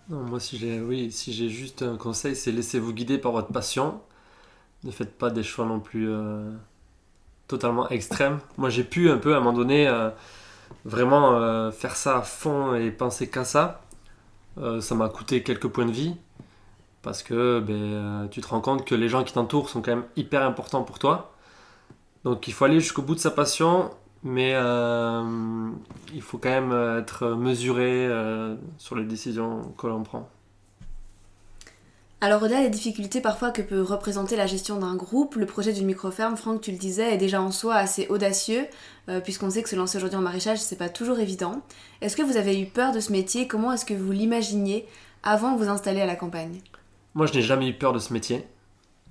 [0.08, 4.00] Moi, si j'ai oui, si juste un conseil, c'est laissez-vous guider par votre passion.
[4.84, 6.50] Ne faites pas des choix non plus euh,
[7.46, 8.38] totalement extrêmes.
[8.56, 10.08] Moi, j'ai pu un peu à un moment donné euh,
[10.86, 13.82] vraiment euh, faire ça à fond et penser qu'à ça.
[14.80, 16.16] Ça m'a coûté quelques points de vie
[17.02, 20.06] parce que ben, tu te rends compte que les gens qui t'entourent sont quand même
[20.16, 21.32] hyper importants pour toi.
[22.24, 23.92] Donc il faut aller jusqu'au bout de sa passion,
[24.22, 25.70] mais euh,
[26.14, 28.08] il faut quand même être mesuré
[28.78, 30.28] sur les décisions que l'on prend.
[32.20, 35.86] Alors au-delà des difficultés parfois que peut représenter la gestion d'un groupe, le projet d'une
[35.86, 38.66] micro-ferme, Franck tu le disais, est déjà en soi assez audacieux,
[39.08, 41.62] euh, puisqu'on sait que se lancer aujourd'hui en maraîchage, c'est pas toujours évident.
[42.00, 43.46] Est-ce que vous avez eu peur de ce métier?
[43.46, 44.88] Comment est-ce que vous l'imaginiez
[45.22, 46.60] avant de vous installer à la campagne?
[47.14, 48.44] Moi je n'ai jamais eu peur de ce métier,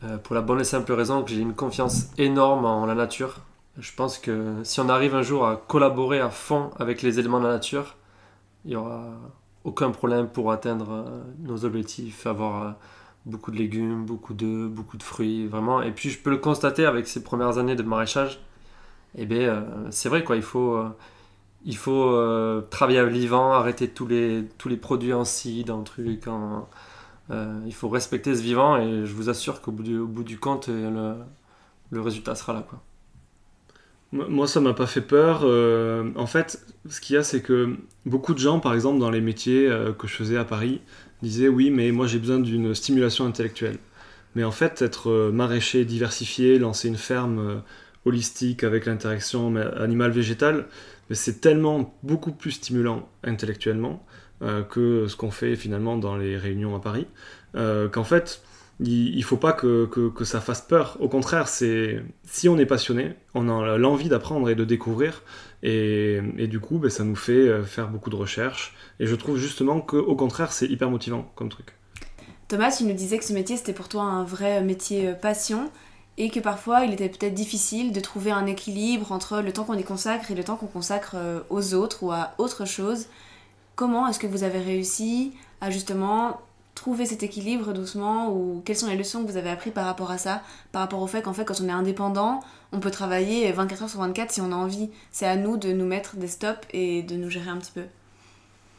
[0.03, 3.39] euh, pour la bonne et simple raison que j'ai une confiance énorme en la nature.
[3.77, 7.39] Je pense que si on arrive un jour à collaborer à fond avec les éléments
[7.39, 7.95] de la nature,
[8.65, 9.05] il n'y aura
[9.63, 12.75] aucun problème pour atteindre euh, nos objectifs, avoir
[13.27, 15.81] beaucoup de légumes, beaucoup d'œufs, beaucoup de fruits, vraiment.
[15.81, 18.39] Et puis je peux le constater avec ces premières années de maraîchage.
[19.15, 20.89] Eh bien, euh, c'est vrai quoi, il faut, euh,
[21.65, 26.25] il faut euh, travailler à vivant, arrêter tous les, tous les produits en en truc,
[27.65, 30.39] il faut respecter ce vivant et je vous assure qu'au bout du, au bout du
[30.39, 31.15] compte, le,
[31.91, 32.79] le résultat sera là quoi.
[34.13, 35.43] Moi, ça m'a pas fait peur.
[36.15, 39.19] en fait, ce qu'il y a, c'est que beaucoup de gens, par exemple, dans les
[39.19, 40.79] métiers que je faisais à Paris,
[41.21, 43.77] disait oui, mais moi j'ai besoin d'une stimulation intellectuelle.
[44.35, 47.55] Mais en fait, être euh, maraîcher diversifié, lancer une ferme euh,
[48.05, 50.67] holistique avec l'interaction animale-végétale,
[51.11, 54.05] c'est tellement beaucoup plus stimulant intellectuellement
[54.43, 57.07] euh, que ce qu'on fait finalement dans les réunions à Paris,
[57.91, 58.43] qu'en fait,
[58.79, 60.97] il ne faut pas que, que, ça fasse peur.
[60.99, 65.23] Au contraire, c'est si on est passionné, on a l'envie d'apprendre et de découvrir,
[65.63, 69.37] et, et du coup, ben, ça nous fait faire beaucoup de recherches, et je trouve
[69.37, 71.77] justement qu'au contraire, c'est hyper motivant comme truc.
[72.47, 75.69] Thomas, tu nous disais que ce métier, c'était pour toi un vrai métier euh, passion
[76.17, 79.77] et que parfois il était peut-être difficile de trouver un équilibre entre le temps qu'on
[79.77, 83.07] y consacre et le temps qu'on consacre euh, aux autres ou à autre chose.
[83.75, 86.39] Comment est-ce que vous avez réussi à justement
[86.77, 90.11] trouver cet équilibre doucement ou quelles sont les leçons que vous avez apprises par rapport
[90.11, 92.39] à ça, par rapport au fait qu'en fait quand on est indépendant,
[92.71, 94.89] on peut travailler 24 heures sur 24 si on a envie.
[95.11, 97.83] C'est à nous de nous mettre des stops et de nous gérer un petit peu.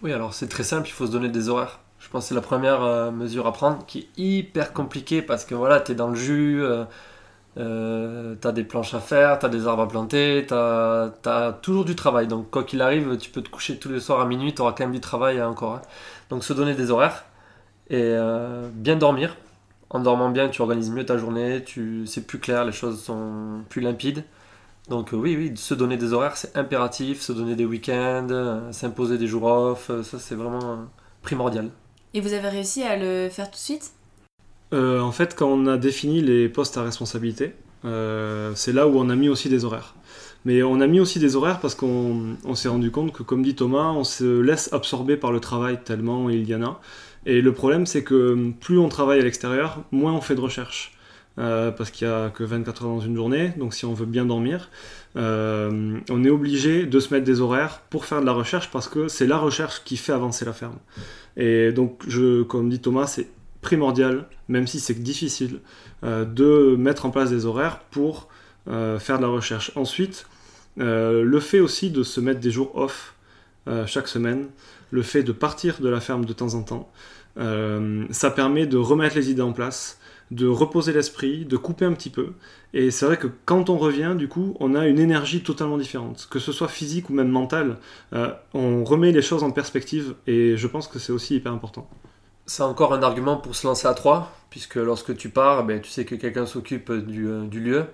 [0.03, 1.81] Oui, alors c'est très simple, il faut se donner des horaires.
[1.99, 5.45] Je pense que c'est la première euh, mesure à prendre qui est hyper compliquée parce
[5.45, 6.85] que voilà, tu es dans le jus, euh,
[7.57, 11.59] euh, tu as des planches à faire, tu as des arbres à planter, tu as,
[11.63, 12.29] toujours du travail.
[12.29, 14.71] Donc quoi qu'il arrive, tu peux te coucher tous les soirs à minuit, tu auras
[14.71, 15.75] quand même du travail encore.
[15.75, 15.83] Hein.
[16.31, 17.25] Donc se donner des horaires
[17.91, 18.15] et
[18.73, 19.37] bien dormir.
[19.91, 23.63] En dormant bien, tu organises mieux ta journée, tu c'est plus clair, les choses sont
[23.71, 24.23] plus limpides.
[24.89, 28.73] Donc euh, oui, oui, se donner des horaires, c'est impératif, se donner des week-ends, euh,
[28.73, 30.87] s'imposer des jours off, euh, ça c'est vraiment
[31.23, 31.71] primordial.
[32.15, 33.93] Et vous avez réussi à le faire tout de suite?
[34.73, 39.17] En fait, quand on a défini les postes à responsabilité, c'est là où on a
[39.17, 39.95] mis aussi des horaires.
[40.45, 43.55] Mais on a mis aussi des horaires parce qu'on s'est rendu compte que, comme dit
[43.55, 46.81] Thomas, on se laisse absorber par le travail tellement il y en a.
[47.27, 50.99] Et le problème, c'est que plus on travaille à l'extérieur, moins on fait de recherche.
[51.39, 54.07] Euh, parce qu'il n'y a que 24 heures dans une journée, donc si on veut
[54.07, 54.71] bien dormir,
[55.15, 58.89] euh, on est obligé de se mettre des horaires pour faire de la recherche parce
[58.89, 60.79] que c'est la recherche qui fait avancer la ferme.
[61.37, 62.03] Et donc,
[62.49, 63.29] comme dit Thomas, c'est
[63.61, 65.61] primordial, même si c'est difficile,
[66.03, 68.29] euh, de mettre en place des horaires pour
[68.67, 69.73] faire de la recherche.
[69.77, 70.27] Ensuite,
[70.77, 73.15] le fait aussi de se mettre des jours off
[73.87, 74.49] chaque semaine,
[74.91, 76.91] le fait de partir de la ferme de temps en temps,
[78.11, 79.99] ça permet de remettre les idées en place,
[80.31, 82.33] de reposer l'esprit, de couper un petit peu.
[82.75, 86.29] Et c'est vrai que quand on revient, du coup, on a une énergie totalement différente.
[86.31, 87.79] Que ce soit physique ou même mentale,
[88.13, 91.89] euh, on remet les choses en perspective et je pense que c'est aussi hyper important.
[92.47, 95.91] C'est encore un argument pour se lancer à trois, puisque lorsque tu pars, ben, tu
[95.91, 97.87] sais que quelqu'un s'occupe du, euh, lieu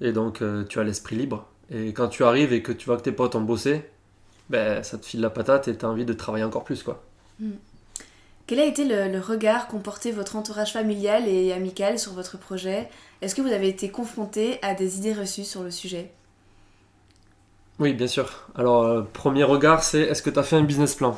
[0.00, 1.46] et donc euh, tu as l'esprit libre.
[1.70, 3.82] Et quand tu arrives et que tu vois que tes potes ont bossé,
[4.50, 6.82] ben, ça te file la patate et tu as envie de travailler encore plus.
[6.82, 7.02] quoi.
[7.38, 7.52] Mm.
[8.46, 12.88] Quel a été le, regard qu'ont porté votre entourage familial et amical sur votre projet?
[13.22, 16.10] Est-ce que vous avez été confronté à des idées reçues sur le sujet?
[17.78, 18.48] Oui, bien sûr.
[18.56, 21.16] Alors, euh, premier regard, c'est est-ce que tu as fait un business plan?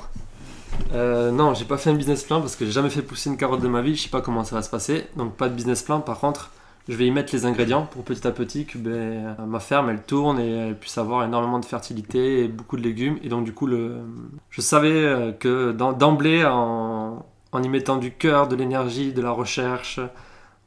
[0.93, 3.39] Euh, Non, j'ai pas fait un business plan parce que j'ai jamais fait pousser une
[3.39, 3.97] carotte de ma vie.
[3.97, 5.07] Je sais pas comment ça va se passer.
[5.17, 6.01] Donc, pas de business plan.
[6.01, 6.51] Par contre,
[6.89, 10.03] je vais y mettre les ingrédients pour petit à petit que ben, ma ferme elle
[10.03, 13.19] tourne et elle puisse avoir énormément de fertilité et beaucoup de légumes.
[13.23, 17.25] Et donc du coup, je savais euh, que d'emblée, en...
[17.63, 20.01] y mettant du cœur, de l'énergie, de la recherche,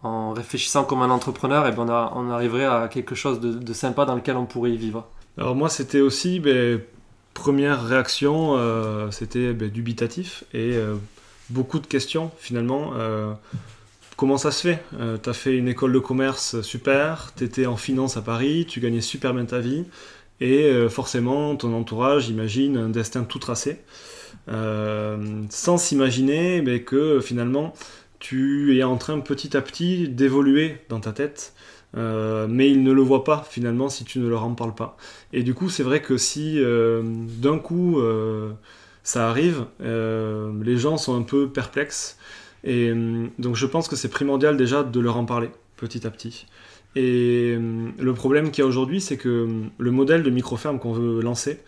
[0.04, 4.16] en réfléchissant comme un entrepreneur, et ben on, arriverait à quelque chose de, sympa dans
[4.16, 5.08] lequel on pourrait y vivre.
[5.38, 6.80] Alors moi, c'était aussi, ben,
[7.34, 10.96] première réaction, euh, c'était ben, dubitatif et euh,
[11.50, 12.94] beaucoup de questions finalement
[14.16, 14.84] comment ça se fait?
[15.00, 18.66] Euh, Tu as fait une école de commerce super, tu étais en finance à Paris,
[18.68, 19.86] tu gagnais super bien ta vie,
[20.42, 23.80] et euh, forcément ton entourage imagine un destin tout tracé,
[24.50, 25.18] euh,
[25.50, 27.74] sans s'imaginer mais que finalement
[28.20, 31.54] tu es en train petit à petit d'évoluer dans ta tête.
[31.94, 34.98] mais ils ne le voient pas finalement si tu ne leur en parles pas.
[35.32, 38.02] Et du coup, c'est vrai que si d'un coup
[39.04, 42.18] ça arrive, les gens sont un peu perplexes
[42.66, 46.10] et euh, donc je pense que c'est primordial déjà de leur en parler petit à
[46.10, 46.48] petit.
[46.96, 49.48] Et euh, le problème qu'il y a aujourd'hui, c'est que euh,
[49.78, 51.60] le modèle de microferme qu'on veut lancer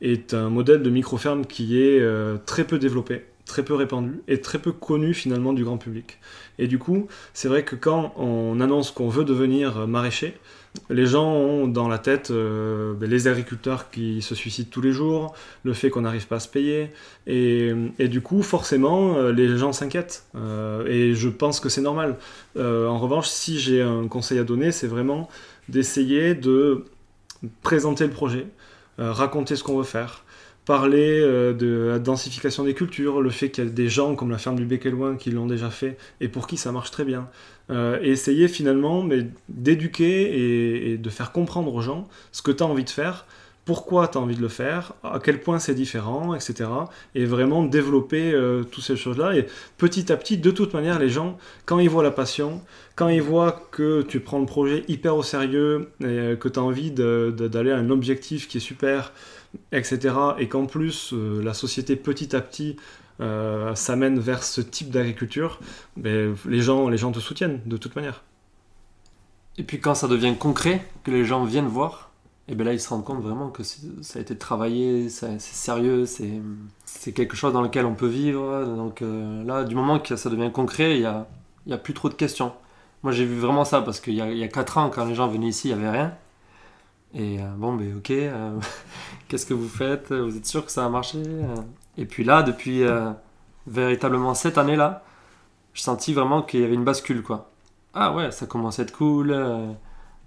[0.00, 2.02] est un modèle de microferme qui est
[2.44, 6.18] très peu développé, très peu répandu et très peu connu finalement du grand public.
[6.58, 10.34] Et du coup, c'est vrai que quand on annonce qu'on veut devenir maraîcher,
[10.90, 14.92] les gens ont dans la tête euh, ben, les agriculteurs qui se suicident tous les
[14.92, 15.34] jours,
[15.64, 16.90] le fait qu'on n'arrive pas à se payer,
[17.26, 20.24] et, du coup, forcément, euh, les gens s'inquiètent.
[20.36, 22.16] Euh, et je pense que c'est normal.
[22.56, 25.28] en revanche, si j'ai un conseil à donner, c'est vraiment
[25.68, 26.84] d'essayer de
[27.62, 28.46] présenter le projet,
[28.98, 30.24] raconter ce qu'on veut faire,
[30.66, 34.38] parler de la densification des cultures, le fait qu'il y a des gens comme la
[34.38, 37.28] ferme du Bec Loin qui l'ont déjà fait et pour qui ça marche très bien.
[37.68, 39.04] Euh, et essayer finalement
[39.48, 43.26] d'éduquer et, de faire comprendre aux gens ce que tu as envie de faire,
[43.64, 46.70] pourquoi tu as envie de le faire, à quel point c'est différent, etc.
[47.16, 49.34] Et vraiment développer euh, toutes ces choses-là.
[49.34, 52.62] Et petit à petit, de toute manière, les gens, quand ils voient la passion,
[52.94, 56.60] quand ils voient que tu prends le projet hyper au sérieux, et euh, que tu
[56.60, 59.12] as envie d'aller à un objectif qui est super,
[59.72, 60.14] etc.
[60.38, 62.76] Et qu'en plus, la société petit à petit
[63.20, 65.58] euh, ça mène vers ce type d'agriculture,
[65.96, 68.22] ben, les, gens, les gens te soutiennent de toute manière.
[69.58, 72.10] Et puis quand ça devient concret, que les gens viennent voir,
[72.48, 76.04] et bien là ils se rendent compte vraiment que ça a été travaillé, c'est sérieux,
[76.84, 78.64] c'est quelque chose dans lequel on peut vivre.
[78.76, 81.26] Donc euh, là, du moment que ça devient concret, il n'y a,
[81.70, 82.52] a plus trop de questions.
[83.02, 85.48] Moi j'ai vu vraiment ça parce qu'il y, a 4 ans, quand les gens venaient
[85.48, 86.14] ici, il n'y avait rien.
[87.14, 88.12] Et euh, bon, ben ok,
[89.28, 90.12] qu'est-ce que vous faites?
[90.12, 91.22] Vous êtes sûr que ça a marché?
[91.98, 93.10] Et puis là, depuis euh,
[93.66, 95.02] véritablement cette année-là,
[95.74, 97.50] je sentis vraiment qu'il y avait une bascule, quoi.
[97.94, 99.30] Ah ouais, ça commence à être cool.
[99.30, 99.72] Euh,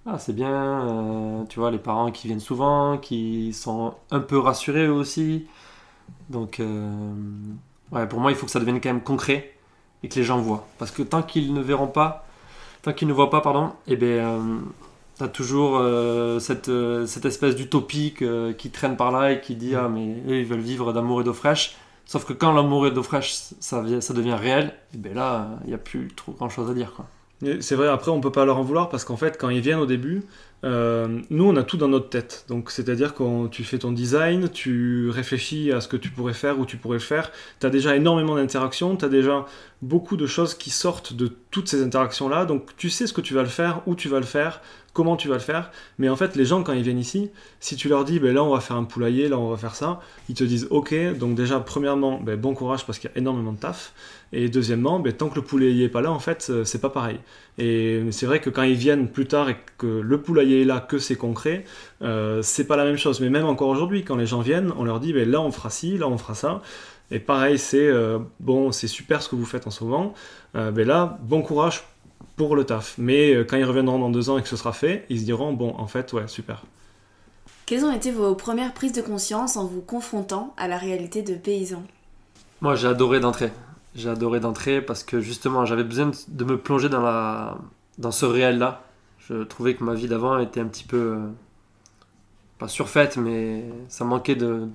[0.06, 0.52] ah, c'est bien.
[0.52, 5.48] Euh, tu vois, les parents qui viennent souvent, qui sont un peu rassurés aussi.
[6.30, 6.60] Donc,
[7.92, 9.56] ouais, pour moi, il faut que ça devienne quand même concret
[10.02, 10.66] et que les gens voient.
[10.80, 12.26] Parce que tant qu'ils ne verront pas,
[12.82, 14.40] tant qu'ils ne voient pas, pardon, eh bien,
[15.20, 18.14] T'as toujours euh, cette, euh, cette, espèce d'utopie
[18.58, 21.24] qui traîne par là et qui dit Ah, mais eux, ils veulent vivre d'amour et
[21.26, 21.76] d'eau fraîche.
[22.06, 25.68] Sauf que quand l'amour et d'eau fraîche, ça, ça devient réel, et ben là, il
[25.68, 26.94] n'y a plus trop grand chose à dire.
[27.60, 29.80] C'est vrai, après, on peut pas leur en vouloir parce qu'en fait, quand ils viennent
[29.80, 30.24] au début,
[30.66, 32.46] euh, nous, on a tout dans notre tête.
[32.50, 36.60] Donc, c'est-à-dire quand tu fais ton design, tu réfléchis à ce que tu pourrais faire,
[36.60, 37.32] où tu pourrais le faire.
[37.60, 39.46] Tu as déjà énormément d'interactions, tu as déjà
[39.82, 42.46] beaucoup de choses qui sortent de toutes ces interactions-là.
[42.46, 44.62] Donc, tu sais ce que tu vas le faire, où tu vas le faire,
[44.94, 45.72] comment tu vas le faire.
[45.98, 48.44] Mais en fait, les gens, quand ils viennent ici, si tu leur dis, ben là,
[48.44, 50.94] on va faire un poulailler, là, on va faire ça, ils te disent, ok.
[51.18, 53.94] Donc, déjà, premièrement, ben, bon courage parce qu'il y a énormément de taf.
[54.34, 56.90] Et deuxièmement, ben, tant que le poulailler n'est pas là, en fait, euh, c'est pas
[56.90, 57.20] pareil.
[57.60, 60.80] Et c'est vrai que quand ils viennent plus tard et que le poulailler est là,
[60.80, 61.66] que c'est concret,
[62.02, 63.20] euh, c'est pas la même chose.
[63.20, 65.70] Mais même encore aujourd'hui, quand les gens viennent, on leur dit, ben, là, on fera
[65.70, 66.62] ci, là, on fera ça.
[67.12, 70.14] Et pareil, c'est euh, bon, c'est super ce que vous faites en ce moment.
[70.54, 71.84] ben là, bon courage
[72.38, 72.96] pour le taf.
[72.98, 75.52] Mais quand ils reviendront dans deux ans et que ce sera fait, ils se diront,
[75.52, 76.64] bon, en fait, ouais, super.
[77.66, 81.36] Quelles ont été vos premières prises de conscience en vous confrontant à la réalité de
[81.36, 81.84] paysans
[82.62, 83.52] Moi, j'ai adoré d'entrer.
[83.96, 87.58] J'ai adoré d'entrer parce que justement, j'avais besoin de me plonger dans, la,
[87.98, 88.84] dans ce réel-là.
[89.20, 91.18] Je trouvais que ma vie d'avant était un petit peu.
[92.60, 94.68] pas surfaite, mais ça manquait de.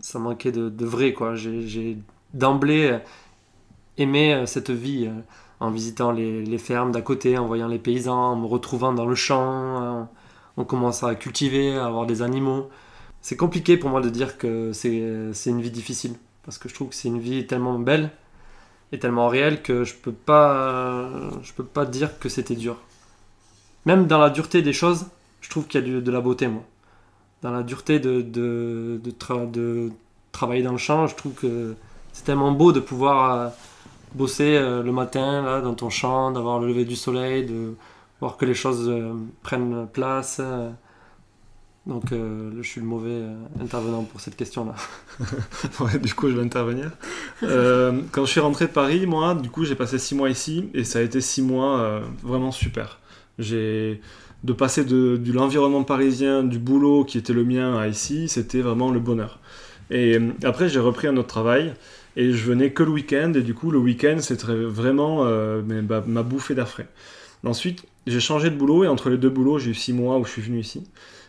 [0.00, 1.34] ça manquait de, vrai, quoi.
[1.34, 1.98] J'ai
[2.34, 2.98] d'emblée
[3.96, 5.12] aimé cette vie euh,
[5.60, 9.06] en visitant les, les fermes d'à côté, en voyant les paysans, en me retrouvant dans
[9.06, 10.08] le champ.
[10.56, 12.68] On commence à cultiver, à avoir des animaux.
[13.20, 14.90] C'est compliqué pour moi de dire que c'est
[15.46, 18.10] une vie difficile parce que je trouve que c'est une vie tellement belle
[18.92, 21.08] et tellement réelle que je peux pas
[21.42, 22.76] je peux pas dire que c'était dur.
[23.86, 25.06] Même dans la dureté des choses
[25.40, 26.62] je trouve qu'il y a de, la beauté moi.
[27.42, 29.90] Dans la dureté de, de, de,
[30.32, 31.74] travailler dans le champ je trouve que
[32.12, 33.48] c'est tellement beau de pouvoir euh,
[34.14, 37.74] bosser euh, le matin là dans ton champ d'avoir le lever du soleil de
[38.20, 40.40] voir que les choses euh, prennent place
[41.86, 44.74] donc euh, je suis le mauvais euh, intervenant pour cette question-là.
[46.02, 46.90] du coup je vais intervenir.
[47.42, 50.70] Euh, quand je suis rentré de Paris, moi, du coup j'ai passé six mois ici
[50.72, 53.00] et ça a été six mois vraiment super.
[53.38, 54.00] J'ai
[54.44, 58.90] de passer de, l'environnement parisien, du boulot qui était le mien à ici, c'était vraiment
[58.90, 59.38] le bonheur.
[59.90, 61.74] Et après j'ai repris un autre travail
[62.16, 65.24] et je venais que le week-end et du coup le week-end c'était vraiment
[65.62, 66.68] ma bouffée d'air.
[67.44, 70.24] Ensuite j'ai changé de boulot et entre les deux boulots j'ai eu six mois où
[70.24, 70.82] je suis venu ici.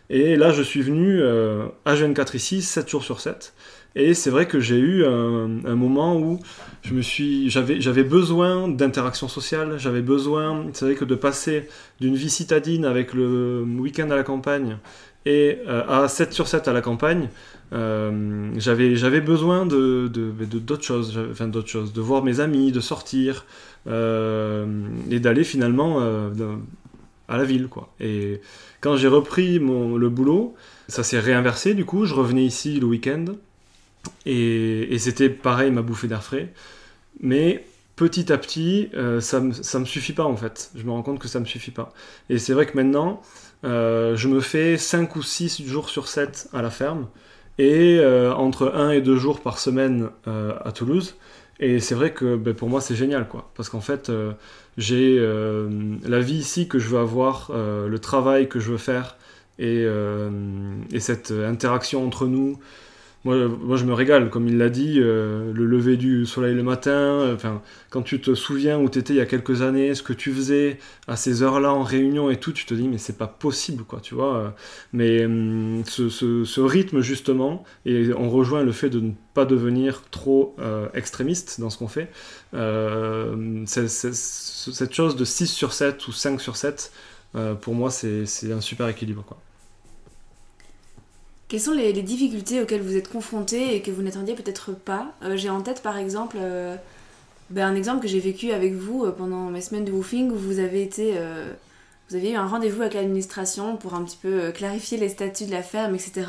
[0.08, 3.54] Et là, je suis venu euh, à G24 ici, 7 jours sur 7.
[3.96, 6.38] Et c'est vrai que j'ai eu un, moment où
[6.82, 11.66] je me suis, j'avais, j'avais besoin d'interaction sociale, j'avais besoin, c'est vrai que de passer
[11.98, 14.76] d'une vie citadine avec le week-end à la campagne
[15.24, 17.30] et euh, à 7 sur 7 à la campagne,
[17.72, 22.80] euh, j'avais, j'avais besoin de, d'autres choses, enfin d'autres choses, de voir mes amis, de
[22.80, 23.46] sortir
[23.86, 26.00] et d'aller finalement
[27.28, 27.92] à la ville, quoi.
[28.00, 28.40] Et
[28.80, 30.54] quand j'ai repris mon, le boulot,
[30.88, 33.24] ça s'est réinversé, du coup, je revenais ici le week-end,
[34.24, 36.52] et, c'était pareil, ma bouffée d'air frais.
[37.20, 37.64] Mais
[37.96, 40.70] petit à petit, euh, ça, me, me suffit pas, en fait.
[40.76, 41.92] Je me rends compte que ça me suffit pas.
[42.30, 43.22] Et c'est vrai que maintenant,
[43.64, 47.08] euh, je me fais 5 ou 6 jours sur 7 à la ferme,
[47.58, 51.16] et euh, entre 1 et 2 jours par semaine à Toulouse.
[51.58, 54.32] Et c'est vrai que ben, pour moi c'est génial quoi, parce qu'en fait euh,
[54.76, 58.78] j'ai euh, la vie ici que je veux avoir, euh, le travail que je veux
[58.78, 59.16] faire
[59.58, 59.86] et,
[60.92, 62.58] et cette interaction entre nous,
[63.26, 66.92] moi, je me régale, comme il l'a dit, euh, le lever du soleil le matin,
[66.92, 67.36] euh,
[67.90, 70.32] quand tu te souviens où tu étais il y a quelques années, ce que tu
[70.32, 73.82] faisais à ces heures-là en réunion et tout, tu te dis, mais c'est pas possible,
[73.82, 74.36] quoi, tu vois.
[74.36, 74.48] Euh.
[74.92, 75.26] Mais
[75.86, 80.56] ce, rythme, justement, et on rejoint le fait de ne pas devenir trop
[80.94, 82.10] extrémiste dans ce qu'on fait,
[83.66, 86.92] cette chose de 6 sur 7 ou 5 sur 7,
[87.60, 89.38] pour moi, c'est un super équilibre, quoi.
[91.48, 95.36] Quelles sont les, difficultés auxquelles vous êtes confrontés et que vous n'attendiez peut-être pas euh,
[95.36, 96.74] J'ai en tête par exemple euh,
[97.50, 100.34] ben, un exemple que j'ai vécu avec vous euh, pendant mes semaines de woofing où
[100.34, 101.14] vous avez été
[102.08, 105.50] vous aviez eu un rendez-vous avec l'administration pour un petit peu clarifier les statuts de
[105.50, 106.24] la ferme, etc.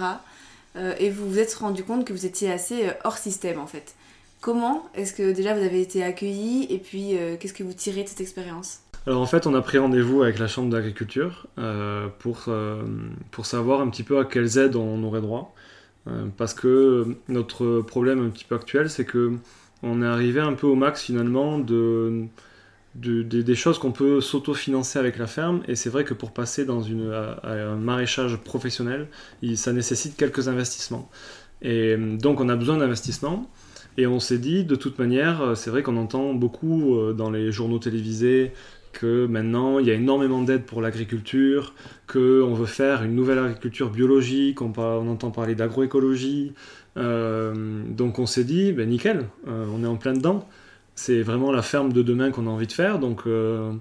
[0.97, 3.93] et vous vous êtes rendu compte que vous étiez assez hors système en fait.
[4.41, 8.09] Comment est-ce que déjà vous avez été accueilli et puis qu'est-ce que vous tirez de
[8.09, 8.79] cette expérience?
[9.07, 12.83] Alors en fait, on a pris rendez-vous avec la Chambre d'agriculture euh, pour, euh,
[13.31, 15.55] pour savoir un petit peu à quelles aides on aurait droit.
[16.07, 19.37] Euh, parce que notre problème un petit peu actuel, c'est que
[19.81, 22.25] on est arrivé un peu au max finalement de,
[22.95, 25.61] des choses qu'on peut s'autofinancer avec la ferme.
[25.69, 29.07] Et c'est vrai que pour passer dans une, un maraîchage professionnel,
[29.55, 31.09] ça nécessite quelques investissements.
[31.61, 33.49] Et donc on a besoin d'investissements.
[33.99, 37.79] Et on s'est dit, de toute manière, c'est vrai qu'on entend beaucoup dans les journaux
[37.79, 38.51] télévisés,
[38.97, 41.75] que maintenant il y a énormément d'aides pour l'agriculture,
[42.07, 46.53] qu'on veut faire une nouvelle agriculture biologique, on, entend parler d'agroécologie.
[46.97, 50.49] Euh, donc on s'est dit, ben nickel, euh, on est en plein dedans.
[50.95, 53.71] C'est vraiment la ferme de demain qu'on a envie de faire, donc euh,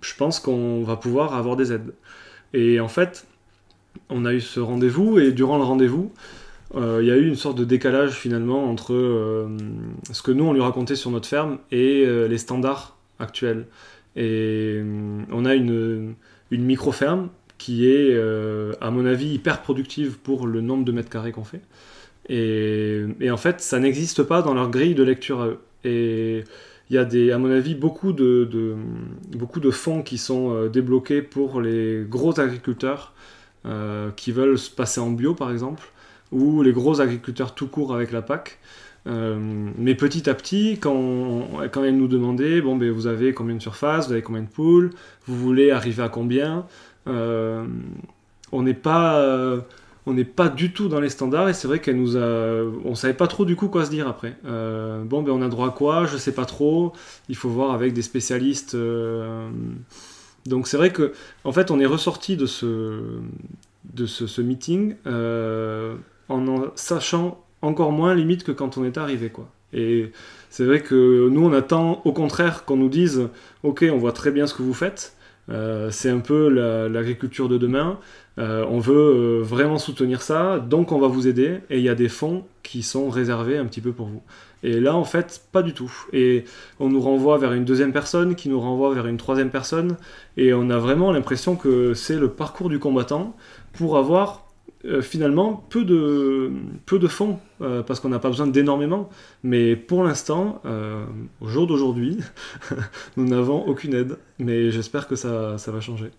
[0.00, 1.92] je pense qu'on va pouvoir avoir des aides.
[2.54, 3.26] Et en fait,
[4.08, 6.12] on a eu ce rendez-vous et durant le rendez-vous,
[6.74, 8.92] il y a eu une sorte de décalage finalement entre
[10.12, 13.66] ce que nous on lui racontait sur notre ferme et les standards actuels.
[14.16, 14.82] Et
[15.30, 16.14] on a une,
[16.50, 18.18] une micro-ferme qui est,
[18.80, 21.62] à mon avis, hyper productive pour le nombre de mètres carrés qu'on fait.
[22.28, 25.58] Et, en fait, ça n'existe pas dans leur grille de lecture à eux.
[25.84, 26.44] Et
[26.90, 28.76] il y a, des, à mon avis, beaucoup de,
[29.36, 33.12] beaucoup de fonds qui sont débloqués pour les gros agriculteurs
[34.16, 35.90] qui veulent se passer en bio, par exemple
[36.32, 38.58] ou les gros agriculteurs tout court avec la PAC.
[39.06, 43.62] Euh, mais petit à petit, quand, ils nous demandaient, bon, ben, vous avez combien de
[43.62, 44.90] surface, vous avez combien de poules,
[45.26, 46.66] vous voulez arriver à combien,
[47.06, 47.64] euh,
[48.52, 49.60] on n'est pas, euh,
[50.06, 52.94] on n'est pas du tout dans les standards et c'est vrai qu'elle nous a, on
[52.94, 54.36] savait pas trop du coup quoi se dire après.
[54.44, 56.92] bon, ben, on a droit à quoi, je sais pas trop,
[57.28, 58.76] il faut voir avec des spécialistes.
[60.46, 61.12] donc c'est vrai que,
[61.44, 63.20] en fait, on est ressorti de ce,
[63.94, 64.96] de ce, ce meeting
[66.28, 69.48] en en sachant encore moins limite que quand on est arrivé quoi.
[69.72, 70.12] Et
[70.48, 73.28] c'est vrai que nous on attend au contraire qu'on nous dise
[73.62, 75.16] ok on voit très bien ce que vous faites,
[75.48, 76.48] euh, c'est un peu
[76.88, 77.98] l'agriculture de demain,
[78.38, 81.88] euh, on veut euh, vraiment soutenir ça, donc on va vous aider et il y
[81.88, 84.22] a des fonds qui sont réservés un petit peu pour vous.
[84.62, 85.92] Et là en fait pas du tout.
[86.12, 86.44] Et
[86.80, 89.96] on nous renvoie vers une deuxième personne qui nous renvoie vers une troisième personne
[90.36, 93.36] et on a vraiment l'impression que c'est le parcours du combattant
[93.72, 94.45] pour avoir
[94.86, 96.52] euh, finalement peu de,
[96.84, 99.08] peu de fonds, euh, parce qu'on n'a pas besoin d'énormément.
[99.42, 101.04] Mais pour l'instant, euh,
[101.40, 102.18] au jour d'aujourd'hui,
[103.16, 104.18] nous n'avons aucune aide.
[104.38, 106.10] Mais j'espère que ça, ça, va changer.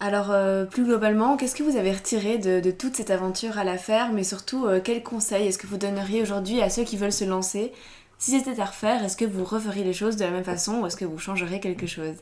[0.00, 0.34] Alors,
[0.68, 4.18] plus globalement, qu'est-ce que vous avez retiré de, de, toute cette aventure à la ferme?
[4.18, 7.72] Et surtout, quels conseils est-ce que vous donneriez aujourd'hui à ceux qui veulent se lancer?
[8.18, 10.86] Si c'était à refaire, est-ce que vous referiez les choses de la même façon ou
[10.86, 12.16] est-ce que vous changeriez quelque chose?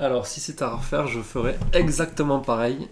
[0.00, 2.88] Alors, si c'était à refaire, je ferais exactement pareil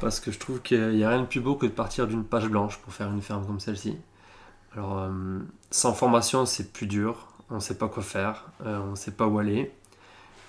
[0.00, 2.24] parce que je trouve qu'il n'y a rien de plus beau que de partir d'une
[2.24, 3.96] page blanche pour faire une ferme comme celle-ci.
[4.74, 5.10] Alors, euh,
[5.70, 9.10] sans formation, c'est plus dur, on ne sait pas quoi faire, euh, on ne sait
[9.10, 9.72] pas où aller.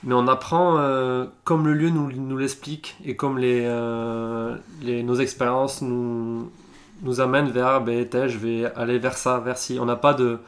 [0.03, 6.51] Mais on apprend euh, comme le lieu nous, l'explique et comme nos expériences nous,
[7.03, 9.77] nous amènent vers ben, je vais aller vers ça, vers ci.
[9.79, 10.39] On n'a pas de,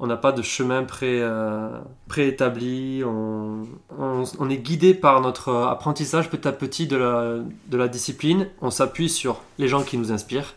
[0.00, 1.68] on n'a pas de chemin pré, euh,
[2.06, 3.66] préétabli, on,
[3.98, 8.70] on, est guidé par notre apprentissage petit à petit de la, de la discipline, on
[8.70, 10.54] s'appuie sur les gens qui nous inspirent,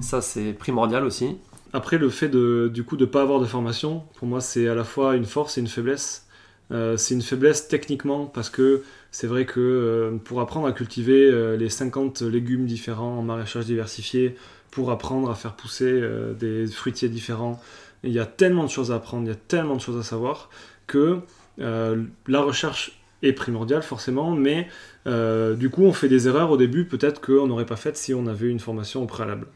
[0.00, 1.38] ça c'est primordial aussi.
[1.72, 4.68] Après le fait de, du coup de ne pas avoir de formation, pour moi c'est
[4.68, 6.26] à la fois une force et une faiblesse.
[6.70, 11.56] Euh, c'est une faiblesse techniquement parce que c'est vrai que euh, pour apprendre à cultiver
[11.56, 14.36] les 50 légumes différents en maraîchage diversifié,
[14.70, 16.02] pour apprendre à faire pousser
[16.38, 17.60] des fruitiers différents,
[18.04, 20.02] il y a tellement de choses à apprendre, il y a tellement de choses à
[20.02, 20.50] savoir
[20.86, 21.20] que
[21.60, 24.68] euh, la recherche est primordiale forcément, mais
[25.06, 28.14] euh, du coup on fait des erreurs au début peut-être qu'on n'aurait pas faites si
[28.14, 29.46] on avait une formation au préalable.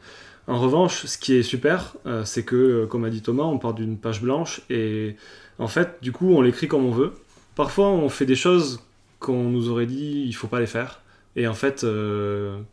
[0.46, 3.74] En revanche, ce qui est super, euh, c'est que, comme a dit Thomas, on part
[3.74, 5.16] d'une page blanche et
[5.58, 7.14] en fait, du coup, on l'écrit comme on veut.
[7.56, 8.80] Parfois, on fait des choses
[9.18, 11.00] qu'on nous aurait dit il faut pas les faire
[11.34, 11.84] et en fait,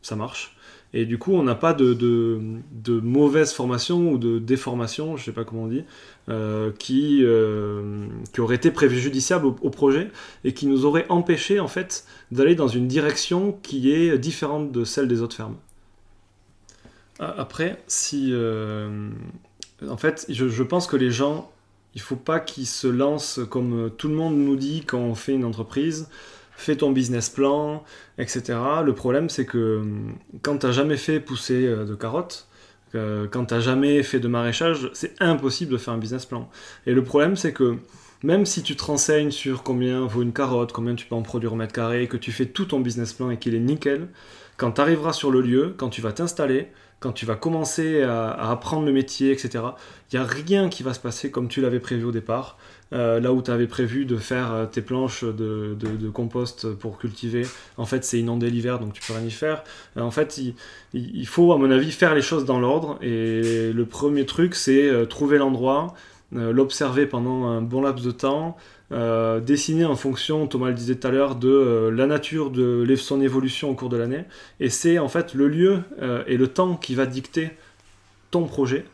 [0.02, 0.53] ça marche.
[0.94, 5.26] Et du coup, on n'a pas de, de, mauvaise formation ou de déformation, je ne
[5.26, 5.84] sais pas comment on dit,
[6.30, 10.12] euh, qui, euh, qui aurait été préjudiciable au, projet
[10.44, 14.84] et qui nous aurait empêché en fait d'aller dans une direction qui est différente de
[14.84, 15.58] celle des autres fermes.
[17.20, 19.10] Après, si euh,
[19.88, 21.52] en fait, je, je, pense que les gens,
[21.96, 25.34] il faut pas qu'ils se lancent comme tout le monde nous dit quand on fait
[25.34, 26.08] une entreprise
[26.64, 27.84] fais ton business plan,
[28.18, 28.58] etc.
[28.84, 32.48] Le problème, c'est que hum, quand tu n'as jamais fait pousser euh, de carottes,
[32.96, 36.50] euh, quand tu n'as jamais fait de maraîchage, c'est impossible de faire un business plan.
[36.86, 37.78] Et le problème, c'est que
[38.24, 41.54] même si tu te renseignes sur combien vaut une carotte, combien tu peux en produire
[41.54, 44.08] au mètre carré, que tu fais tout ton business plan et qu'il est nickel,
[44.58, 48.50] quand tu arriveras sur le lieu, quand tu vas t'installer, quand tu vas commencer à
[48.50, 49.66] apprendre le métier, etc.,
[50.12, 52.58] il n'y a rien qui va se passer comme tu l'avais prévu au départ.
[52.94, 55.76] Euh, là où tu avais prévu de faire euh, tes planches de,
[56.14, 57.44] compost pour cultiver,
[57.78, 59.64] en fait c'est inondé l'hiver donc tu peux rien y faire.
[59.98, 60.40] Euh, en fait
[60.94, 65.08] il, faut à mon avis faire les choses dans l'ordre et le premier truc c'est
[65.08, 65.96] trouver l'endroit,
[66.32, 68.58] l'observer pendant un bon laps de temps,
[69.42, 73.72] dessiner en fonction, Thomas le disait tout à l'heure, de la nature de son évolution
[73.72, 74.26] au cours de l'année
[74.60, 75.80] et c'est en fait le lieu
[76.28, 77.52] et le temps qui va dicter
[78.30, 78.86] ton projet.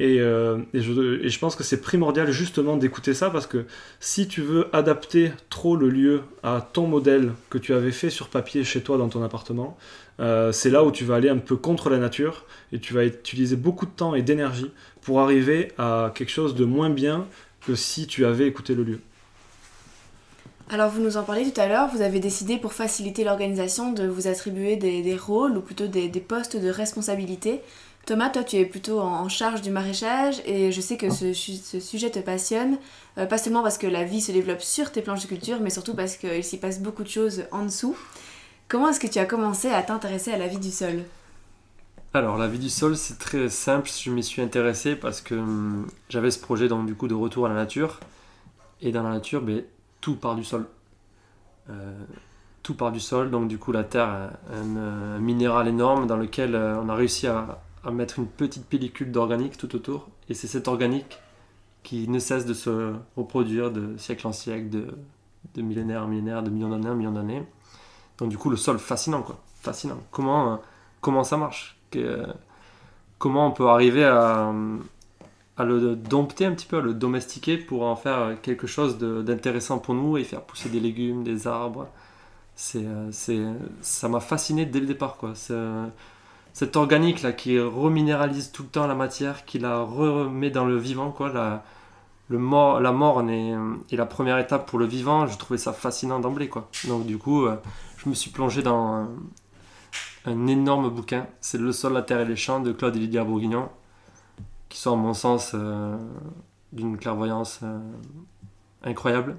[0.00, 3.64] Euh, et, je, pense que c'est primordial justement d'écouter ça parce que
[4.00, 8.28] si tu veux adapter trop le lieu à ton modèle que tu avais fait sur
[8.28, 9.76] papier chez toi dans ton appartement,
[10.20, 13.04] euh, c'est là où tu vas aller un peu contre la nature et tu vas
[13.04, 17.26] utiliser beaucoup de temps et d'énergie pour arriver à quelque chose de moins bien
[17.64, 19.00] que si tu avais écouté le lieu.
[20.70, 24.06] Alors vous nous en parlez tout à l'heure, vous avez décidé pour faciliter l'organisation de
[24.06, 27.60] vous attribuer des, rôles ou plutôt des, postes de responsabilité.
[28.06, 32.10] Thomas, toi tu es plutôt en, charge du maraîchage et je sais que ce, sujet
[32.10, 32.76] te passionne,
[33.16, 35.70] euh, pas seulement parce que la vie se développe sur tes planches de culture, mais
[35.70, 37.96] surtout parce qu'il s'y passe beaucoup de choses en dessous.
[38.68, 41.02] Comment est-ce que tu as commencé à t'intéresser à la vie du sol?
[42.12, 43.90] Alors, la vie du sol, c'est très simple.
[43.90, 47.46] Je m'y suis intéressé parce que hum, j'avais ce projet donc, du coup, de retour
[47.46, 48.00] à la nature.
[48.80, 49.64] Et dans la nature, ben,
[50.00, 50.66] tout part du sol.
[51.70, 51.92] Euh,
[52.62, 56.54] tout part du sol, donc du coup la terre est un, minéral énorme dans lequel
[56.54, 60.08] euh, on a réussi à, mettre une petite pellicule d'organique tout autour.
[60.28, 61.18] Et c'est cet organique
[61.82, 64.86] qui ne cesse de se reproduire de siècle en siècle, de,
[65.54, 67.42] de millénaire en millénaire, de millions d'années en millions d'années.
[68.18, 69.98] Donc du coup le sol fascinant quoi, fascinant.
[70.10, 70.56] Comment, euh,
[71.00, 71.76] comment ça marche?
[73.18, 74.52] Comment on peut arriver à,
[75.56, 79.78] à le dompter un petit peu, à le domestiquer pour en faire quelque chose d'intéressant
[79.78, 81.86] pour nous et faire pousser des légumes, des arbres?
[82.56, 85.16] C'est, euh, ça m'a fasciné dès le départ.
[85.16, 85.34] Quoi.
[85.50, 85.86] Euh,
[86.54, 90.78] cet organique là qui reminéralise tout le temps la matière, qui la remet dans le
[90.78, 91.10] vivant.
[91.10, 91.30] Quoi.
[91.30, 91.62] La,
[92.30, 93.52] mort, la morne est,
[93.92, 95.26] est, la première étape pour le vivant.
[95.26, 96.48] Je trouvais ça fascinant d'emblée.
[96.48, 96.70] Quoi.
[96.88, 97.56] Donc du coup, euh,
[97.98, 99.06] je me suis plongé dans
[100.24, 101.26] un, énorme bouquin.
[101.42, 103.68] C'est Le sol, la terre et les champs de Claude Lydia Bourguignon
[104.74, 105.96] qui sont, à mon sens, euh,
[106.72, 107.78] d'une clairvoyance euh,
[108.82, 109.36] incroyable.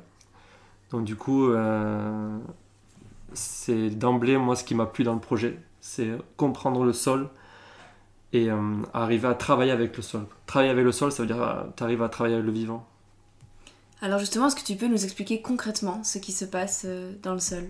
[0.92, 2.38] Donc, du coup, euh,
[3.34, 7.30] c'est d'emblée, moi, ce qui m'a plu dans le projet, c'est comprendre le sol
[8.34, 8.50] et
[8.94, 10.26] arriver à travailler avec le sol.
[10.46, 12.86] Travailler avec le sol, ça veut dire tu arrives à travailler avec le vivant.
[14.02, 16.86] Alors justement, est-ce que tu peux nous expliquer concrètement ce qui se passe
[17.24, 17.64] dans le sol?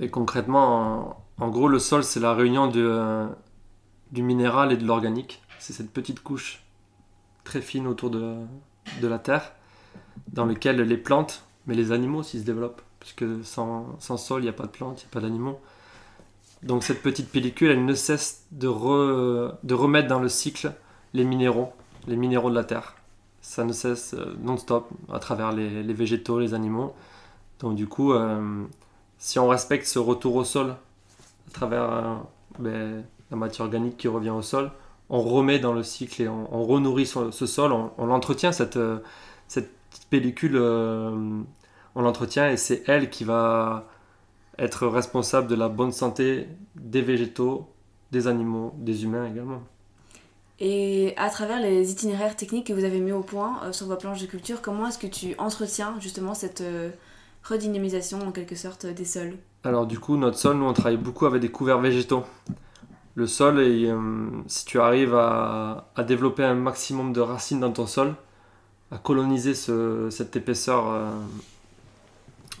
[0.00, 5.72] Et Concrètement, en, gros, le sol, c'est la réunion du minéral et de l'organique c'est
[5.72, 6.64] cette petite couche
[7.44, 8.34] très fine autour de,
[9.00, 9.52] de la terre
[10.32, 14.44] dans laquelle les plantes, mais les animaux aussi se développent, puisque sans, sans sol, il
[14.44, 15.60] n'y a pas de plantes, il n'y a pas d'animaux.
[16.62, 20.72] Donc cette petite pellicule, elle ne cesse de, remettre dans le cycle
[21.12, 21.72] les minéraux,
[22.06, 22.96] les minéraux de la terre.
[23.40, 26.94] Ça ne cesse euh, non-stop à travers les, végétaux, les animaux.
[27.58, 28.64] Donc du coup, euh,
[29.18, 30.76] si on respecte ce retour au sol
[31.48, 32.14] à travers euh,
[32.60, 34.70] ben, la matière organique qui revient au sol,
[35.10, 38.78] on remet dans le cycle et on, renourrit ce, sol, on, l'entretient, cette,
[39.46, 39.70] cette
[40.08, 41.44] pellicule, on
[41.96, 43.91] l'entretient et c'est elle qui va
[44.58, 47.68] être responsable de la bonne santé des végétaux,
[48.10, 49.62] des animaux, des humains également.
[50.60, 53.96] Et à travers les itinéraires techniques que vous avez mis au point euh, sur vos
[53.96, 56.62] planches de culture, comment est-ce que tu entretiens justement cette
[57.42, 59.36] redynamisation en quelque sorte des sols?
[59.64, 62.24] Alors du coup, notre sol, nous on travaille beaucoup avec des couverts végétaux
[63.14, 63.98] le sol, et, euh,
[64.46, 68.14] si tu arrives à, développer un maximum de racines dans ton sol,
[68.90, 70.84] à coloniser cette épaisseur,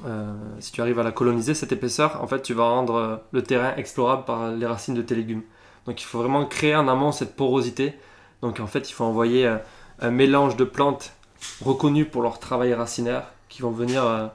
[0.04, 3.22] euh, euh, si tu arrives à la coloniser, cette épaisseur, en fait, tu vas rendre
[3.32, 5.42] le terrain explorable par les racines de tes légumes.
[5.86, 7.94] Donc il faut vraiment créer en amont cette porosité.
[8.40, 9.56] Donc en fait, il faut envoyer
[10.00, 11.12] un mélange de plantes
[11.60, 14.30] reconnues pour leur travail racinaire qui vont venir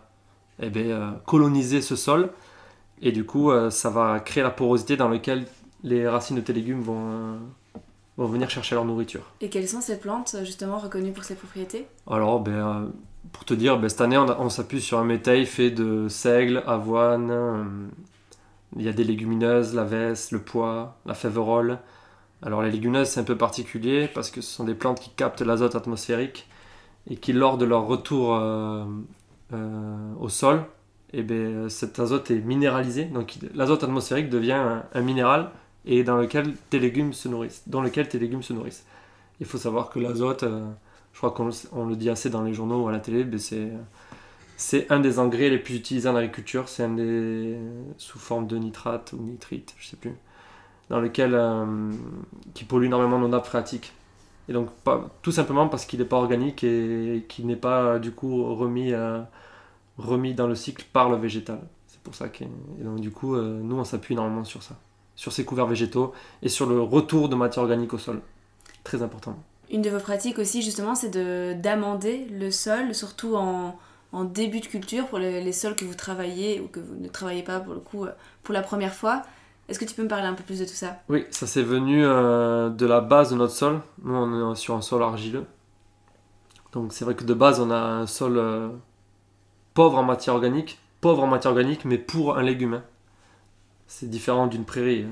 [0.62, 2.32] eh ben, coloniser ce sol.
[3.02, 5.46] Et du coup, ça va créer la porosité dans laquelle
[5.84, 7.38] les racines de tes légumes vont, euh,
[8.18, 9.32] vont venir chercher leur nourriture.
[9.42, 11.88] Et quelles sont ces plantes justement reconnues pour ces propriétés?
[12.10, 12.88] Alors, ben, euh,
[13.32, 17.30] pour te dire, ben, cette année on, s'appuie sur un métail fait de seigle, avoine,
[17.32, 17.64] euh,
[18.76, 21.80] il y a des légumineuses, la veste, le pois, la fèverole.
[22.42, 25.42] Alors les légumineuses c'est un peu particulier parce que ce sont des plantes qui captent
[25.42, 26.48] l'azote atmosphérique
[27.10, 28.40] et qui lors de leur retour
[30.20, 30.66] au sol,
[31.14, 33.06] et eh ben, cet azote est minéralisé.
[33.06, 35.52] Donc l'azote atmosphérique devient un minéral
[35.88, 38.86] et dans lequel tes légumes se nourrissent, dans lequel tes légumes se nourrissent.
[39.40, 40.68] Il faut savoir que l'azote, euh,
[41.18, 43.26] je crois qu'on le, dit assez dans les journaux ou à la télé,
[44.56, 46.70] c'est un des engrais les plus utilisés en agriculture.
[46.70, 47.58] C'est un des
[47.98, 50.14] sous forme de nitrate ou nitrite, je sais plus,
[50.92, 51.92] dans lequel euh,
[52.54, 53.94] qui pollue énormément nos nappes phréatiques.
[54.48, 54.70] Et donc
[55.24, 59.20] tout simplement parce qu'il n'est pas organique et qu'il n'est pas du coup remis euh,
[59.98, 61.62] remis dans le cycle par le végétal.
[61.88, 62.44] C'est pour ça que
[63.00, 64.76] du coup nous on s'appuie énormément sur ça
[65.16, 66.14] sur ces couverts végétaux
[66.44, 68.22] et sur le retour de matière organique au sol.
[68.84, 69.36] Très important.
[69.70, 71.12] Une de vos pratiques aussi, justement, c'est
[71.60, 73.78] d'amender le sol, surtout en,
[74.24, 77.60] début de culture, pour les, sols que vous travaillez ou que vous ne travaillez pas
[77.60, 78.12] pour le coup euh,
[78.44, 79.22] pour la première fois.
[79.70, 80.98] Est-ce que tu peux me parler un peu plus de tout ça?
[81.10, 83.82] Oui, ça c'est venu euh, de la base de notre sol.
[84.02, 85.46] Nous, on est sur un sol argileux.
[86.72, 88.70] Donc c'est vrai que de base, on a un sol euh,
[89.74, 92.76] pauvre en matière organique, pauvre en matière organique, mais pour un légume.
[92.76, 92.84] Hein
[93.88, 95.04] c'est différent d'une prairie.
[95.04, 95.12] Euh,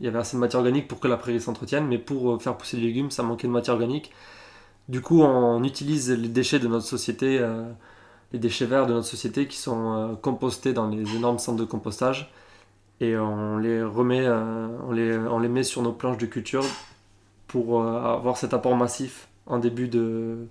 [0.00, 2.38] il y avait assez de matière organique pour que la prairie s'entretienne, mais pour euh,
[2.38, 4.12] faire pousser des légumes, ça manquait de matière organique.
[4.88, 7.64] Du coup, on utilise les déchets de notre société, euh,
[8.32, 12.32] les déchets verts de notre société qui sont compostés dans les énormes centres de compostage
[13.00, 16.64] et on les remet, on, les, on les met sur nos planches de culture
[17.48, 20.46] pour avoir cet apport massif en début de,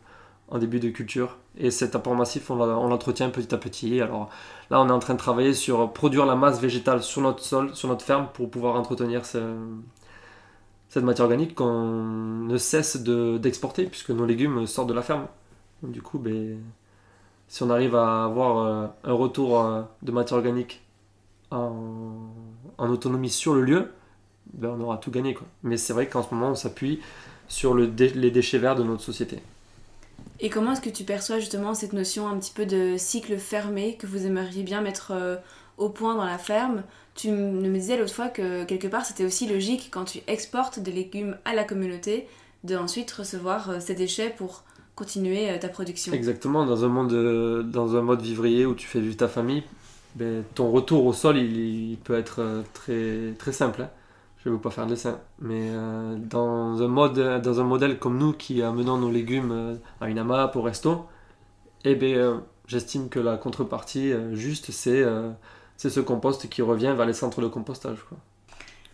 [0.50, 1.38] en début de culture.
[1.58, 4.02] Et cet apport massif, on l'entretient petit à petit.
[4.02, 4.30] Alors
[4.70, 7.76] là, on est en train de travailler sur produire la masse végétale sur notre sol,
[7.76, 9.43] sur notre ferme, pour pouvoir entretenir cette
[11.04, 12.04] matière organique qu'on
[12.43, 15.28] ne cesse d'exporter, puisque nos légumes sortent de la ferme.
[15.84, 16.60] du coup, ben,
[17.48, 20.84] si on arrive à avoir euh, un retour euh, de matière organique
[21.52, 22.30] en,
[22.78, 23.91] autonomie sur le lieu,
[24.54, 25.38] ben, on aura tout gagné.
[25.64, 27.00] Mais c'est vrai qu'en ce moment, on s'appuie
[27.48, 29.41] sur le les déchets verts de notre société.
[30.40, 33.96] Et comment est-ce que tu perçois justement cette notion un petit peu de cycle fermé
[33.96, 35.36] que vous aimeriez bien mettre euh,
[35.78, 36.84] au point dans la ferme?
[37.16, 40.92] Tu me disais l'autre fois que quelque part c'était aussi logique quand tu exportes des
[40.92, 42.28] légumes à la communauté
[42.64, 44.64] de ensuite recevoir euh, ces déchets pour
[44.96, 46.14] continuer euh, ta production.
[46.14, 49.64] Exactement, dans un monde, dans un mode vivrier où tu fais vivre ta famille,
[50.16, 53.84] ben, ton retour au sol il, peut être très, très simple.
[53.84, 53.90] Hein
[54.44, 57.98] je ne veux pas faire de dessin, mais euh, dans, un mode, dans un modèle
[57.98, 61.06] comme nous qui amenons nos légumes euh, à une AMAP, au resto,
[61.84, 65.04] eh bien, euh, j'estime que la contrepartie juste, c'est
[65.78, 67.98] ce compost qui revient vers les centres de compostage.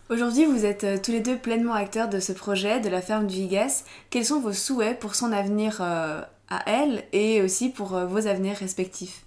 [0.10, 3.38] Aujourd'hui, vous êtes tous les deux pleinement acteurs de ce projet, de la ferme du
[3.38, 3.84] Higas.
[4.10, 6.28] Quels sont vos souhaits pour son avenir à
[6.68, 9.26] elle et aussi pour vos avenirs respectifs?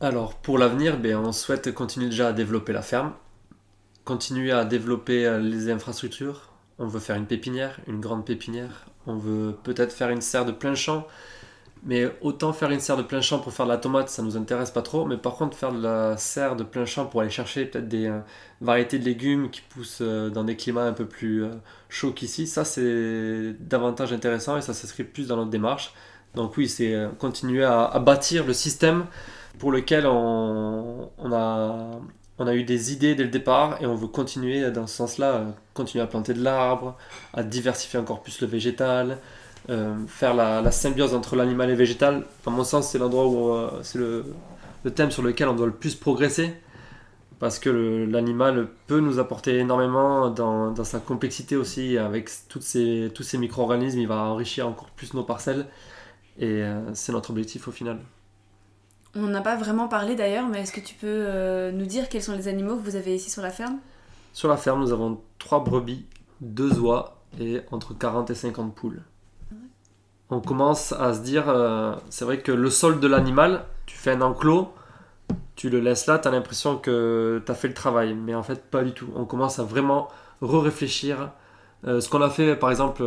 [0.00, 3.12] Alors, pour l'avenir, ben, on souhaite continuer déjà à développer la ferme
[4.10, 6.48] continuer à développer euh, les infrastructures.
[6.80, 8.86] On veut faire une pépinière, une grande pépinière.
[9.06, 11.06] On veut peut-être faire une serre de plein champ.
[11.84, 14.36] Mais autant faire une serre de plein champ pour faire de la tomate, ça nous
[14.36, 15.04] intéresse pas trop.
[15.04, 18.06] Mais par contre, faire de la serre de plein champ pour aller chercher peut-être des
[18.06, 18.18] euh,
[18.60, 21.44] variétés de légumes qui poussent euh, dans des climats un peu plus
[21.88, 25.94] chauds qu'ici, ça c'est davantage intéressant et ça s'inscrit plus dans notre démarche.
[26.34, 29.06] Donc oui, c'est continuer à, bâtir le système
[29.58, 32.00] pour lequel on, on a
[32.40, 35.34] on a eu des idées dès le départ et on veut continuer dans ce sens-là,
[35.34, 36.96] euh, continuer à planter de l'arbre,
[37.34, 39.18] à diversifier encore plus le végétal,
[39.68, 42.24] euh, faire la, symbiose entre l'animal et le végétal.
[42.46, 44.24] À mon sens, c'est l'endroit où euh, c'est le,
[44.94, 46.54] thème sur lequel on doit le plus progresser
[47.38, 53.98] parce que l'animal peut nous apporter énormément dans, sa complexité aussi, avec tous ces micro-organismes,
[53.98, 55.66] il va enrichir encore plus nos parcelles
[56.38, 56.62] et
[56.92, 57.98] c'est notre objectif au final.
[59.16, 62.22] On n'a pas vraiment parlé d'ailleurs, mais est-ce que tu peux euh, nous dire quels
[62.22, 63.78] sont les animaux que vous avez ici sur la ferme?
[64.32, 66.06] Sur la ferme, nous avons trois brebis,
[66.40, 69.02] deux oies et entre 40 et 50 poules.
[70.30, 74.12] On commence à se dire, euh, c'est vrai que le sol de l'animal, tu fais
[74.12, 74.72] un enclos,
[75.56, 78.44] tu le laisses là, tu as l'impression que tu as fait le travail, mais en
[78.44, 79.08] fait pas du tout.
[79.16, 80.06] On commence à vraiment
[80.40, 81.32] re-réfléchir.
[81.84, 83.02] Euh, ce qu'on a fait par exemple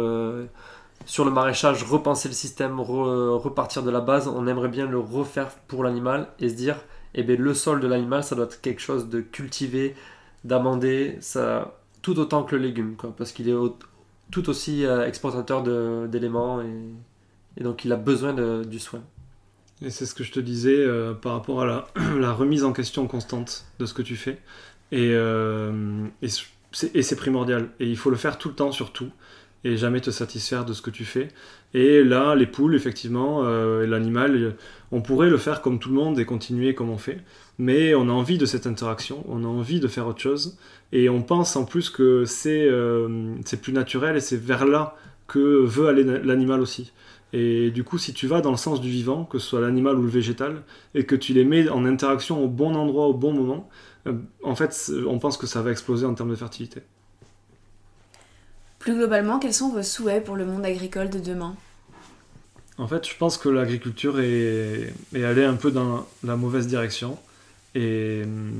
[1.05, 5.49] sur le maraîchage, repenser le système, repartir de la base, on aimerait bien le refaire
[5.67, 6.77] pour l'animal et se dire,
[7.15, 9.95] eh bien, le sol de l'animal, ça doit être quelque chose de cultivé,
[10.43, 13.55] d'amendé, ça, tout autant que le légume, quoi, parce qu'il est
[14.31, 15.63] tout aussi euh, exportateur
[16.07, 18.33] d'éléments et, donc il a besoin
[18.63, 19.03] du soin.
[19.81, 23.05] Et c'est ce que je te disais euh, par rapport à la, remise en question
[23.07, 24.39] constante de ce que tu fais.
[24.91, 27.69] Et, euh, et c'est primordial.
[27.79, 29.11] Et il faut le faire tout le temps, surtout
[29.63, 31.29] et jamais te satisfaire de ce que tu fais.
[31.73, 34.55] Et là, les poules, effectivement, euh, l'animal,
[34.91, 37.19] on pourrait le faire comme tout le monde et continuer comme on fait,
[37.57, 40.57] mais on a envie de cette interaction, on a envie de faire autre chose,
[40.91, 44.95] et on pense en plus que c'est euh, plus naturel et c'est vers là
[45.27, 46.91] que veut aller l'animal aussi.
[47.31, 49.97] Et du coup, si tu vas dans le sens du vivant, que ce soit l'animal
[49.97, 50.61] ou le végétal,
[50.93, 53.69] et que tu les mets en interaction au bon endroit, au bon moment,
[54.07, 56.81] euh, en fait, on pense que ça va exploser en termes de fertilité.
[58.83, 61.55] Plus globalement, quels sont vos souhaits pour le monde agricole de demain
[62.77, 67.17] En fait, je pense que l'agriculture est, allée un peu dans la mauvaise direction.
[67.75, 68.51] Et hum,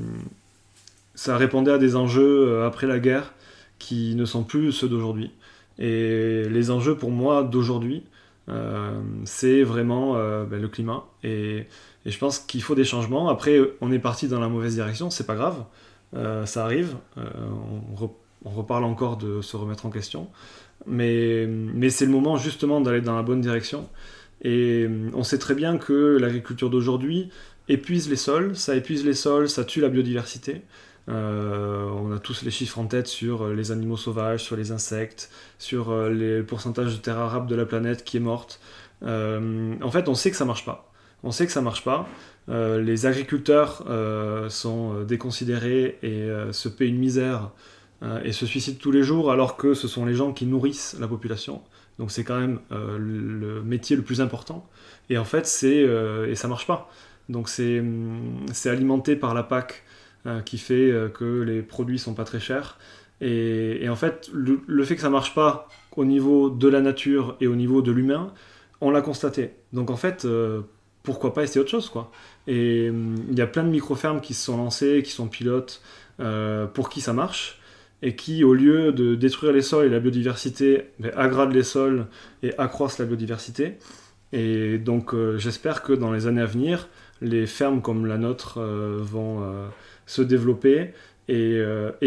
[1.14, 3.34] ça répondait à des enjeux euh, après la guerre
[3.78, 5.30] qui ne sont plus ceux d'aujourd'hui.
[5.78, 8.02] Et les enjeux pour moi d'aujourd'hui,
[8.48, 11.04] euh, c'est vraiment euh, ben, le climat.
[11.22, 11.66] Et,
[12.06, 13.28] je pense qu'il faut des changements.
[13.28, 15.64] Après, on est parti dans la mauvaise direction, c'est pas grave.
[16.44, 16.96] ça arrive.
[18.44, 20.28] On reparle encore de se remettre en question.
[20.86, 21.48] Mais,
[21.90, 23.88] c'est le moment justement d'aller dans la bonne direction.
[24.42, 27.30] Et on sait très bien que l'agriculture d'aujourd'hui
[27.68, 30.62] épuise les sols, ça épuise les sols, ça tue la biodiversité.
[31.08, 35.30] Euh, on a tous les chiffres en tête sur les animaux sauvages, sur les insectes,
[35.58, 38.60] sur euh, les pourcentages de terre arable de la planète qui est morte.
[39.02, 40.92] Euh, en fait, on sait que ça marche pas.
[41.22, 42.06] On sait que ça marche pas.
[42.48, 43.82] les agriculteurs
[44.50, 47.48] sont déconsidérés et se paient une misère euh,
[48.24, 51.08] et se suicident tous les jours alors que ce sont les gens qui nourrissent la
[51.08, 51.62] population.
[51.98, 54.68] Donc c'est quand même euh, le métier le plus important.
[55.10, 55.86] Et en fait, c'est
[56.28, 56.90] et ça marche pas.
[57.28, 59.82] Donc c'est hum, alimenté par la PAC
[60.46, 62.78] qui fait que les produits sont pas très chers.
[63.20, 67.46] Et, en fait, le, fait que ça marche pas au niveau de la nature et
[67.46, 68.32] au niveau de l'humain,
[68.80, 69.52] on l'a constaté.
[69.74, 70.26] Donc en fait,
[71.02, 72.10] pourquoi pas essayer autre chose quoi
[72.46, 75.82] Et hum, il y a plein de micro-fermes qui se sont lancées, qui sont pilotes,
[76.72, 77.60] pour qui ça marche
[78.04, 82.06] et qui, au lieu de détruire les sols et la biodiversité, aggravent les sols
[82.42, 83.78] et accroissent la biodiversité.
[84.32, 86.90] Et donc euh, j'espère que dans les années à venir,
[87.22, 89.66] les fermes comme la nôtre euh, vont euh,
[90.04, 90.92] se développer.
[91.28, 91.62] Et,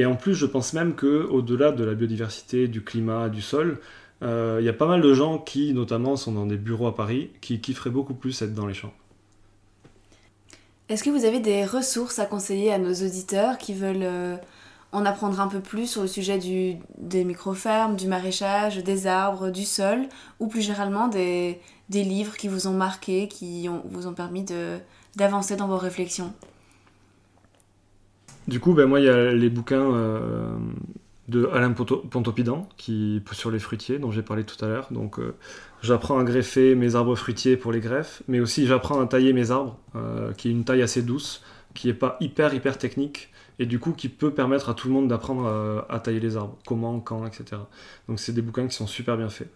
[0.06, 3.80] en plus, je pense même qu'au-delà de la biodiversité, du climat, du sol,
[4.22, 7.32] il y a pas mal de gens qui, notamment, sont dans des bureaux à Paris,
[7.42, 8.94] qui kifferaient beaucoup plus être dans les champs.
[10.90, 14.38] Est-ce que vous avez des ressources à conseiller à nos auditeurs qui veulent
[14.98, 19.50] en apprendre un peu plus sur le sujet du, des micro-fermes, du maraîchage, des arbres,
[19.52, 20.08] du sol,
[20.40, 24.44] ou plus généralement des, des livres qui vous ont marqué, qui vous ont permis
[25.16, 26.34] d'avancer dans vos réflexions
[28.48, 30.58] Du coup, ben moi, il y a les bouquins euh,
[31.28, 34.88] de Alain Pontopidan qui, sur les fruitiers, dont j'ai parlé tout à l'heure.
[34.92, 35.36] Donc, euh,
[35.82, 39.52] j'apprends à greffer mes arbres fruitiers pour les greffes, mais aussi j'apprends à tailler mes
[39.52, 41.44] arbres, euh, qui est une taille assez douce,
[41.76, 43.30] qui n'est pas hyper, hyper technique
[43.60, 46.58] et du coup qui peut permettre à tout le monde d'apprendre à, tailler les arbres,
[46.66, 47.62] comment, quand, etc.
[48.08, 49.52] Donc c'est des bouquins qui sont super bien faits.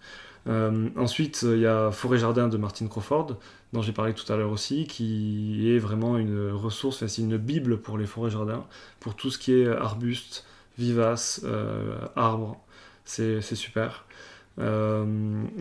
[0.47, 3.38] Euh, ensuite, il y a Forêt Jardin de Martin Crawford,
[3.74, 7.80] dont j'ai parlé tout à l'heure aussi, qui est vraiment une ressource, c'est une bible
[7.80, 8.66] pour les forêts jardins,
[8.99, 10.45] pour tout ce qui est arbustes,
[10.78, 12.60] vivaces, euh, arbres.
[13.06, 14.06] C'est super.
[14.60, 15.06] Euh,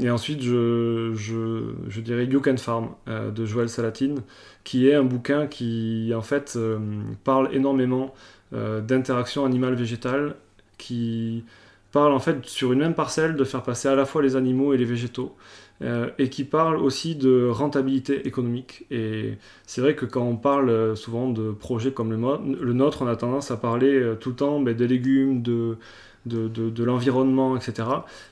[0.01, 4.23] et ensuite, je, dirais You Can Farm de Joël Salatine,
[4.65, 6.79] qui est un bouquin qui en fait euh,
[7.25, 8.15] parle énormément
[8.53, 10.35] euh, d'interaction animale-végétale,
[10.79, 11.45] qui
[11.93, 14.75] parle en fait sur une même parcelle de faire passer à la fois les animaux
[14.75, 15.35] et les végétaux,
[15.83, 18.87] euh, et qui parle aussi de rentabilité économique.
[18.91, 23.17] Et c'est vrai que quand on parle souvent de projets comme le, nôtre, on a
[23.17, 25.79] tendance à parler tout le temps ben, des légumes, de,
[26.27, 27.89] de, l'environnement, etc.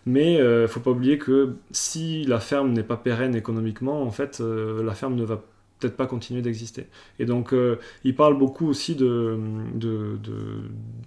[0.06, 4.10] Mais il ne faut pas oublier que si la ferme n'est pas pérenne économiquement, en
[4.10, 5.42] fait, la ferme ne va
[5.78, 6.86] peut-être pas continuer d'exister.
[7.18, 9.38] Et donc, euh, il parle beaucoup aussi de,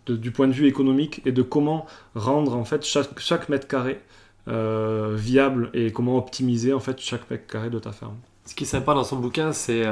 [0.08, 4.00] du point de vue économique et de comment rendre en fait chaque, chaque mètre carré
[4.48, 8.16] euh, viable et comment optimiser en fait chaque mètre carré de ta ferme.
[8.46, 9.84] Ce qui est sympa dans son bouquin, c'est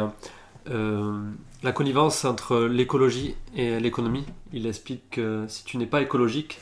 [0.69, 1.19] euh,
[1.63, 4.25] la connivence entre l'écologie et l'économie.
[4.53, 6.59] Il explique que si tu n'es pas écologique,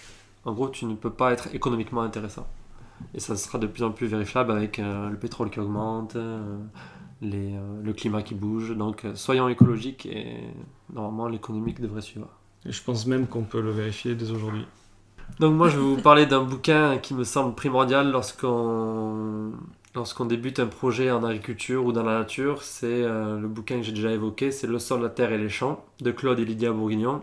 [0.48, 2.48] en gros, tu ne peux pas être économiquement intéressant.
[3.14, 6.58] Et ça sera de plus en plus vérifiable avec le pétrole qui augmente, euh,
[7.22, 8.76] le climat qui bouge.
[8.76, 10.38] Donc euh, soyons écologiques et
[10.94, 12.30] normalement l'économique devrait suivre.
[12.66, 14.66] Et je pense même qu'on peut le vérifier dès aujourd'hui.
[15.40, 19.52] Donc moi je vais vous parler d'un bouquin qui me semble primordial lorsqu'on
[19.96, 22.64] lorsqu'on débute un projet en agriculture ou dans la nature.
[22.64, 25.50] C'est euh, le bouquin que j'ai déjà évoqué, c'est Le sol, la terre et les
[25.50, 27.22] champs de Claude et Lydia Bourguignon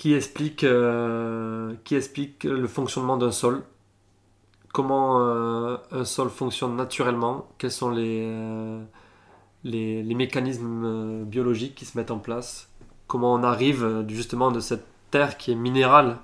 [0.00, 0.64] qui explique,
[1.84, 3.62] qui explique le fonctionnement d'un sol.
[4.72, 8.82] Comment euh, un sol fonctionne naturellement, quels sont les, euh,
[9.62, 12.70] les, mécanismes euh, biologiques qui se mettent en place,
[13.08, 16.16] comment on arrive justement de cette terre qui est minérale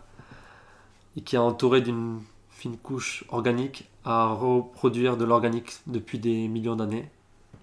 [1.19, 6.77] et qui est entourée d'une fine couche organique à reproduire de l'organique depuis des millions
[6.77, 7.11] d'années.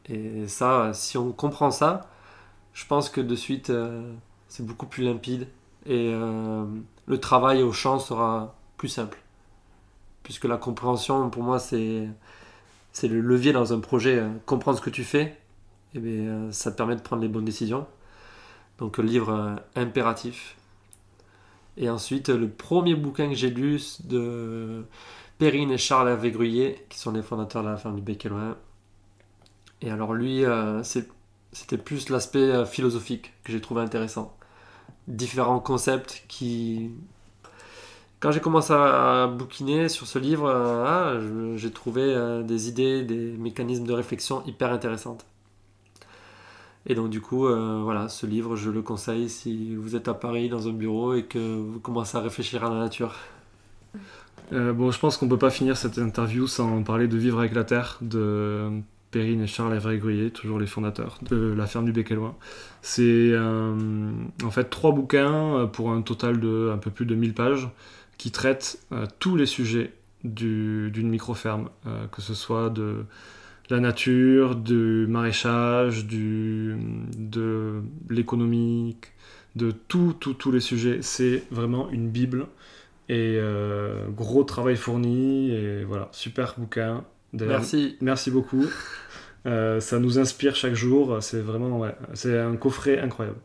[0.10, 2.08] Et ça, si on comprend ça,
[2.74, 3.72] je pense que de suite,
[4.48, 5.48] c'est beaucoup plus limpide
[5.86, 9.24] et le travail au champ sera plus simple
[10.24, 12.08] puisque la compréhension, pour moi, c'est,
[13.04, 14.20] le levier dans un projet.
[14.20, 15.38] Euh, comprendre ce que tu fais,
[15.94, 17.86] et eh euh, ça te permet de prendre les bonnes décisions.
[18.80, 20.56] Donc, livre euh, impératif.
[21.78, 24.86] Et ensuite, le premier bouquin que j'ai lu de
[25.38, 28.28] Perrine et Charles Hervé qui sont les fondateurs de la ferme du Bec
[29.82, 30.46] et alors, lui,
[31.52, 34.34] c'était plus l'aspect philosophique que j'ai trouvé intéressant.
[35.08, 36.92] Différents concepts qui
[38.24, 41.20] quand j'ai commencé à bouquiner sur ce livre, euh, ah,
[41.58, 45.26] j'ai trouvé euh, des idées, des mécanismes de réflexion hyper intéressantes.
[46.86, 50.14] Et donc du coup, euh, voilà, ce livre, je le conseille si vous êtes à
[50.14, 53.14] Paris dans un bureau et que vous commencez à réfléchir à la nature.
[54.54, 57.66] bon, je pense qu'on peut pas finir cette interview sans parler de Vivre avec la
[57.66, 58.72] Terre de
[59.14, 62.36] Perrine et Charles Évray-Gruyer, toujours les fondateurs de la ferme du Bec loin.
[62.82, 67.70] C'est en fait trois bouquins pour un total de un peu plus de 1000 pages
[68.18, 69.92] qui traite euh, tous les sujets
[70.24, 73.04] d'une micro-ferme, euh, que ce soit de
[73.70, 79.12] la nature, du maraîchage, de l'économique,
[79.58, 81.02] de tous tout, tous les sujets.
[81.02, 82.48] C'est vraiment une bible
[83.10, 83.40] Et
[84.16, 87.04] gros travail fourni, et voilà, super bouquin.
[87.34, 87.98] Merci.
[88.02, 88.66] Merci beaucoup.
[89.46, 91.18] ça nous inspire chaque jour.
[91.22, 93.38] C'est vraiment, ouais, c'est un coffret incroyable.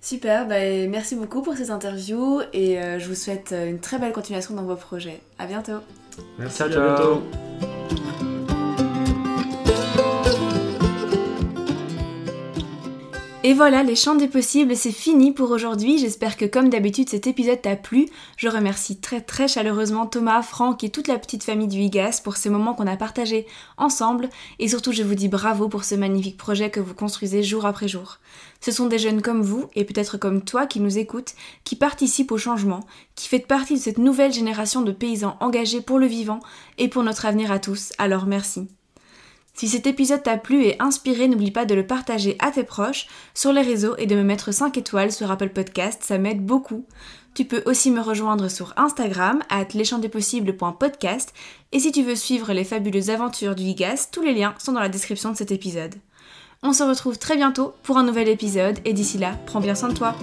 [0.00, 4.54] Super, bah, merci beaucoup pour cette interview et je vous souhaite une très belle continuation
[4.54, 5.20] dans vos projets.
[5.38, 5.80] À bientôt.
[6.38, 7.22] Merci, à bientôt.
[13.48, 15.96] Et voilà, les champs des possibles, c'est fini pour aujourd'hui.
[15.96, 18.06] J'espère que comme d'habitude cet épisode t'a plu.
[18.36, 22.36] Je remercie très très chaleureusement Thomas, Franck et toute la petite famille du IGAS pour
[22.36, 23.46] ces moments qu'on a partagés
[23.78, 24.28] ensemble.
[24.58, 27.88] Et surtout, je vous dis bravo pour ce magnifique projet que vous construisez jour après
[27.88, 28.18] jour.
[28.60, 31.32] Ce sont des jeunes comme vous, et peut-être comme toi qui nous écoutent,
[31.64, 32.80] qui participent au changement,
[33.14, 36.40] qui faites partie de cette nouvelle génération de paysans engagés pour le vivant
[36.76, 37.94] et pour notre avenir à tous.
[37.96, 38.68] Alors merci.
[39.58, 43.08] Si cet épisode t'a plu et inspiré, n'oublie pas de le partager à tes proches
[43.34, 46.84] sur les réseaux et de me mettre 5 étoiles sur Apple Podcast, ça m'aide beaucoup.
[47.34, 51.34] Tu peux aussi me rejoindre sur Instagram, at leschantsdespossibles.podcast,
[51.72, 54.78] et si tu veux suivre les fabuleuses aventures du IGAS, tous les liens sont dans
[54.78, 55.96] la description de cet épisode.
[56.62, 59.88] On se retrouve très bientôt pour un nouvel épisode, et d'ici là, prends bien soin
[59.88, 60.14] de toi.